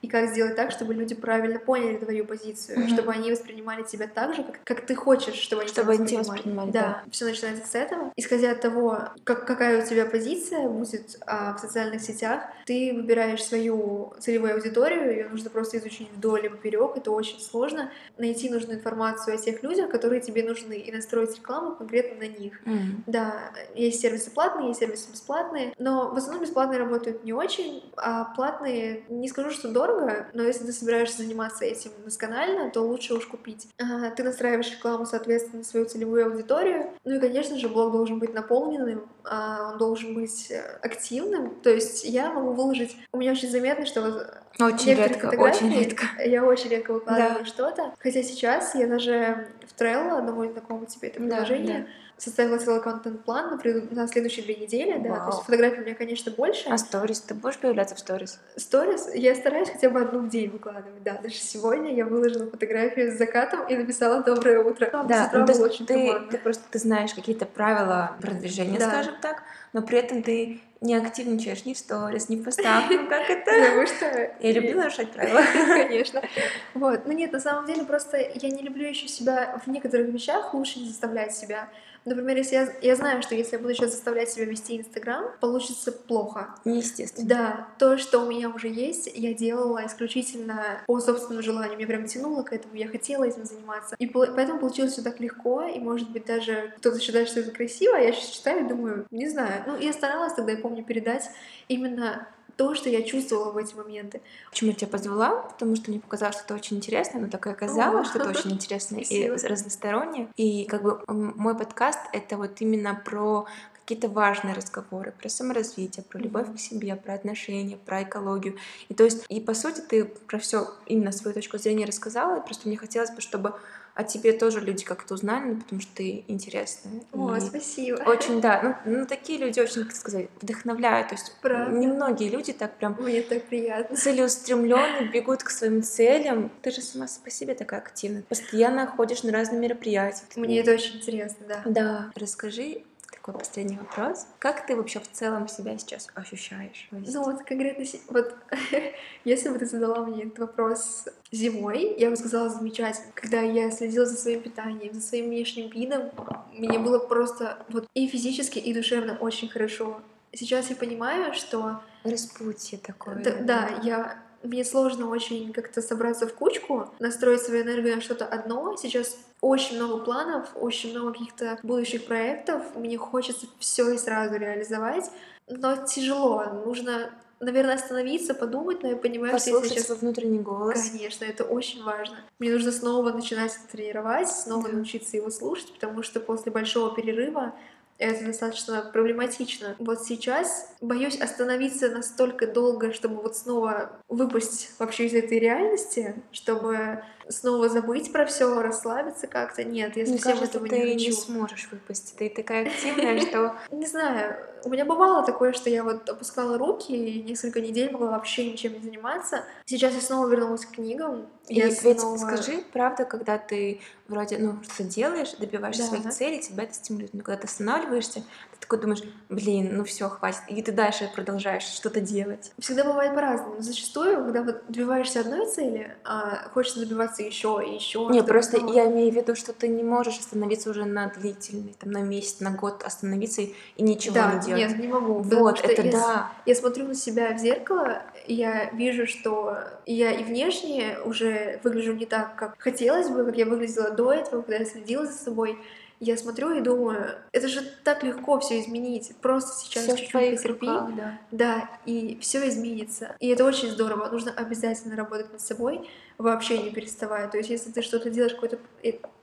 [0.03, 2.89] и как сделать так, чтобы люди правильно поняли твою позицию, Мгм.
[2.89, 6.27] чтобы они воспринимали тебя так же, как, как ты хочешь, чтобы они Чтобы тебя воспринимали.
[6.37, 8.11] воспринимали, Да, все начинается с этого.
[8.17, 13.41] Исходя от того, как, какая у тебя позиция будет а, в социальных сетях, ты выбираешь
[13.43, 17.89] свою целевую аудиторию, ее нужно просто изучить вдоль и поперек, это очень сложно.
[18.17, 22.59] Найти нужную информацию о тех людях, которые тебе нужны, и настроить рекламу конкретно на них.
[22.65, 23.03] М.
[23.07, 28.25] Да, есть сервисы платные, есть сервисы бесплатные, но в основном бесплатные работают не очень, а
[28.35, 29.92] платные, не скажу, что дорого,
[30.33, 33.67] но если ты собираешься заниматься этим досконально, то лучше уж купить.
[34.15, 38.33] Ты настраиваешь рекламу, соответственно, на свою целевую аудиторию, ну и, конечно же, блог должен быть
[38.33, 43.49] наполненным, а, он должен быть э, активным, то есть я могу выложить, у меня очень
[43.49, 46.05] заметно, что Очень редко, очень редко.
[46.23, 47.45] Я очень редко выкладываю Да.
[47.45, 47.93] что-то.
[47.99, 51.87] Хотя сейчас я даже в Trello, одному знакомому тебе это Да, приложение,
[52.17, 54.97] составила целый контент-план на, на следующие две недели.
[54.99, 55.09] Да.
[55.15, 55.27] То Вау.
[55.31, 56.69] есть фотографий у меня, конечно, больше.
[56.69, 57.21] А сторис?
[57.21, 58.39] Ты будешь появляться в сторис?
[58.55, 61.03] Сторис я стараюсь хотя бы одну в день выкладывать.
[61.03, 64.85] Да, даже сегодня я выложила фотографию с закатом и написала «Доброе утро».
[64.87, 66.27] С Да, утра ну, то есть очень ты, туманно.
[66.29, 68.89] ты просто ты знаешь какие-то правила продвижения, Да.
[68.89, 69.43] скажем так,
[69.73, 72.85] но при этом ты не активничаешь ни в сторис, ни в постах.
[72.89, 73.51] Ну как это?
[73.51, 75.41] Потому что Я любила нарушать правила.
[75.67, 76.21] Конечно.
[76.73, 77.05] Вот.
[77.05, 80.79] Ну нет, на самом деле просто я не люблю еще себя в некоторых вещах лучше
[80.79, 81.69] не заставлять себя.
[82.05, 85.91] Например, если я, я знаю, что если я буду сейчас заставлять себя вести Инстаграм, получится
[85.91, 86.55] плохо.
[86.65, 87.27] Неестественно.
[87.27, 91.77] Да, то, что у меня уже есть, я делала исключительно по собственному желанию.
[91.77, 93.95] Меня прям тянуло к этому, я хотела этим заниматься.
[93.99, 97.95] И поэтому получилось все так легко, и, может быть, даже кто-то считает, что это красиво,
[97.95, 99.62] а я сейчас читаю и думаю, не знаю.
[99.67, 101.29] Ну, я старалась тогда, я помню, передать
[101.67, 104.21] именно то, что я чувствовала в эти моменты.
[104.49, 105.41] Почему я тебя позвала?
[105.41, 108.29] Потому что мне показалось, что это очень интересно, но так и оказалось, О, что это
[108.29, 110.29] очень интересно и разносторонне.
[110.35, 113.47] И как бы мой подкаст— это вот именно про
[113.83, 118.57] какие-то важные разговоры про саморазвитие, про любовь к себе, про отношения, про экологию.
[118.87, 122.45] И то есть, и по сути, ты про все именно свою точку зрения рассказала, и
[122.45, 123.55] просто мне хотелось бы, чтобы
[123.95, 127.03] о тебе тоже люди как-то узнали, ну, потому что ты интересная.
[127.11, 127.97] О, И спасибо.
[128.05, 128.79] Очень, да.
[128.85, 131.09] Ну, ну, такие люди очень, как сказать, вдохновляют.
[131.09, 131.77] То есть Правда.
[131.77, 133.95] немногие люди так прям Мне так приятно.
[133.95, 136.51] целеустремленные, бегут к своим целям.
[136.61, 138.23] Ты же сама по себе такая активная.
[138.23, 140.23] Постоянно ходишь на разные мероприятия.
[140.35, 141.61] Мне это очень интересно, да.
[141.65, 142.11] Да.
[142.15, 142.81] Расскажи,
[143.23, 144.27] такой последний вопрос.
[144.37, 146.89] Как ты вообще в целом себя сейчас ощущаешь?
[146.91, 148.35] Ну вот конкретно, вот
[149.23, 153.13] если бы ты задала мне этот вопрос зимой, я бы сказала замечательно.
[153.15, 156.11] Когда я следила за своим питанием, за своим внешним видом,
[156.51, 160.01] мне было просто вот и физически, и душевно очень хорошо.
[160.33, 161.79] Сейчас я понимаю, что...
[162.03, 163.23] Распутье такое.
[163.23, 168.25] Да, да, я мне сложно очень как-то собраться в кучку, настроить свою энергию на что-то
[168.25, 168.75] одно.
[168.75, 172.63] Сейчас очень много планов, очень много каких-то будущих проектов.
[172.75, 175.09] Мне хочется все и сразу реализовать,
[175.47, 176.43] но тяжело.
[176.65, 177.11] Нужно
[177.43, 179.97] наверное, остановиться, подумать, но я понимаю, Послушать что я сейчас...
[179.99, 180.89] внутренний голос.
[180.89, 182.15] Конечно, это очень важно.
[182.39, 184.75] Мне нужно снова начинать тренировать, снова да.
[184.75, 187.53] научиться его слушать, потому что после большого перерыва
[187.97, 189.75] это достаточно проблематично.
[189.79, 197.03] Вот сейчас боюсь остановиться настолько долго, чтобы вот снова выпасть вообще из этой реальности, чтобы
[197.29, 199.63] снова забыть про все, расслабиться как-то.
[199.63, 201.05] Нет, я Мне совсем кажется, этого ты не хочу.
[201.05, 202.15] не сможешь выпасть.
[202.17, 203.55] Ты такая активная, что...
[203.71, 208.11] Не знаю, у меня бывало такое, что я вот опускала руки и несколько недель могла
[208.11, 209.43] вообще ничем не заниматься.
[209.65, 211.27] Сейчас я снова вернулась к книгам.
[211.49, 212.17] Я ведь снова...
[212.17, 215.87] скажи, правда, когда ты вроде, ну, что делаешь, добиваешься Да.
[215.89, 217.13] своих целей, тебя это стимулирует.
[217.13, 218.23] Но когда ты останавливаешься,
[218.63, 220.41] такой думаешь, блин, ну все, хватит.
[220.47, 222.51] И ты дальше продолжаешь что-то делать.
[222.59, 223.55] Всегда бывает по-разному.
[223.55, 228.07] Но зачастую, когда вот добиваешься одной цели, а хочется добиваться еще и еще.
[228.09, 231.91] Не, просто я имею в виду, что ты не можешь остановиться уже на длительный, там,
[231.91, 234.69] на месяц, на год остановиться и, ничего да, не делать.
[234.69, 235.19] нет, не могу.
[235.19, 236.31] вот, это я, да.
[236.45, 241.93] Я смотрю на себя в зеркало, и я вижу, что я и внешне уже выгляжу
[241.93, 245.57] не так, как хотелось бы, как я выглядела до этого, когда я следила за собой.
[246.03, 249.15] Я смотрю и думаю, это же так легко все изменить.
[249.21, 250.67] Просто сейчас Всё чуть-чуть потерпи.
[250.67, 251.19] руках, да.
[251.31, 253.15] Да, и все изменится.
[253.21, 254.09] И это очень здорово.
[254.09, 255.87] Нужно обязательно работать над собой,
[256.17, 257.27] вообще не переставая.
[257.27, 258.59] То есть, если ты что-то делаешь, какой-то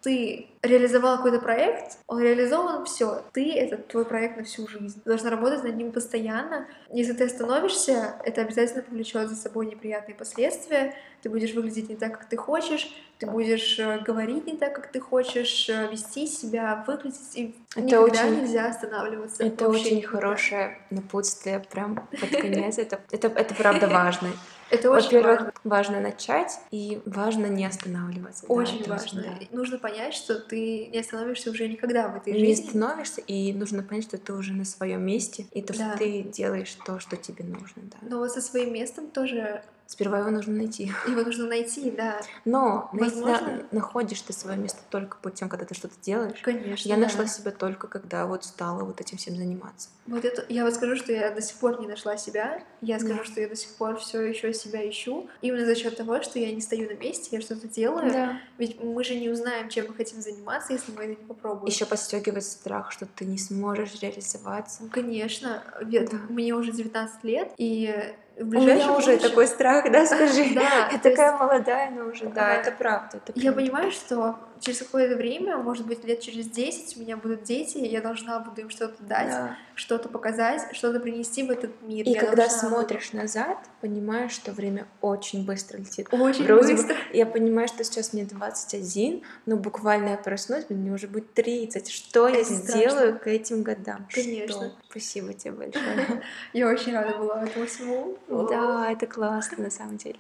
[0.03, 5.01] ты реализовал какой-то проект, он реализован, все, ты это твой проект на всю жизнь.
[5.03, 6.67] Ты должна работать над ним постоянно.
[6.91, 10.95] Если ты остановишься, это обязательно повлечет за собой неприятные последствия.
[11.23, 14.91] Ты будешь выглядеть не так, как ты хочешь, ты будешь э, говорить не так, как
[14.91, 17.35] ты хочешь, э, вести себя, выглядеть.
[17.35, 19.45] И Это никогда очень- нельзя останавливаться.
[19.45, 20.17] Это очень никогда.
[20.19, 22.79] хорошее напутствие, прям под конец.
[22.79, 24.31] Это, это, это правда важно.
[24.71, 25.53] Это очень Во-первых, важно.
[25.65, 28.47] важно начать, и важно не останавливаться.
[28.47, 29.23] Да, Очень есть, важно.
[29.23, 29.47] да.
[29.57, 32.69] Нужно понять, что ты не остановишься уже никогда в этой Не жизни.
[32.69, 35.91] становишься, и нужно понять, что ты уже на своем месте, и то, Да.
[35.91, 37.83] что ты делаешь то, что тебе нужно.
[37.83, 37.97] Да.
[38.03, 40.93] Но вот со своим местом тоже Сперва его нужно найти.
[41.09, 42.21] его нужно найти, да.
[42.45, 43.67] Но Возможно.
[43.73, 46.39] на- находишь ты свое место только путем, когда ты что-то делаешь.
[46.43, 46.89] Конечно.
[46.89, 47.03] Я да.
[47.03, 49.89] нашла себя только, когда вот стала вот этим всем заниматься.
[50.07, 52.63] Вот это, я вот скажу, что я до сих пор не нашла себя.
[52.81, 53.25] Я скажу, Да.
[53.25, 55.29] что я до сих пор все еще себя ищу.
[55.43, 58.13] Именно за счет того, что я не стою на месте, я что-то делаю.
[58.13, 58.41] Да.
[58.59, 61.67] Ведь мы же не узнаем, чем мы хотим заниматься, если мы это не попробуем.
[61.67, 64.85] Еще подстегивает страх, что ты не сможешь реализоваться.
[64.93, 66.17] Конечно, Да.
[66.29, 70.51] мне уже 19 лет, и в ближайшем уже такой страх, да, скажи.
[70.55, 73.19] Да, Я такая молодая, но уже, да, это правда.
[73.19, 77.43] это Я понимаю, что через какое-то время, может быть, лет через 10 у меня будут
[77.43, 79.57] дети, и я должна буду им что-то дать, Да.
[79.75, 82.07] что-то показать, что-то принести в этот мир.
[82.07, 86.09] И Я когда буду- смотришь назад, понимаешь, что время очень быстро летит.
[86.13, 86.97] Очень Вроде бы, быстро.
[87.13, 91.91] я понимаю, что сейчас мне 21, но буквально я проснусь, мне уже будет 30.
[91.91, 92.71] Что я Это страшно.
[92.81, 94.07] сделаю к этим годам?
[94.13, 94.55] Конечно.
[94.55, 94.73] Что?
[94.91, 96.23] Спасибо тебе большое.
[96.53, 98.19] Я очень рада была этому всему.
[98.29, 100.19] Да, это классно на самом деле.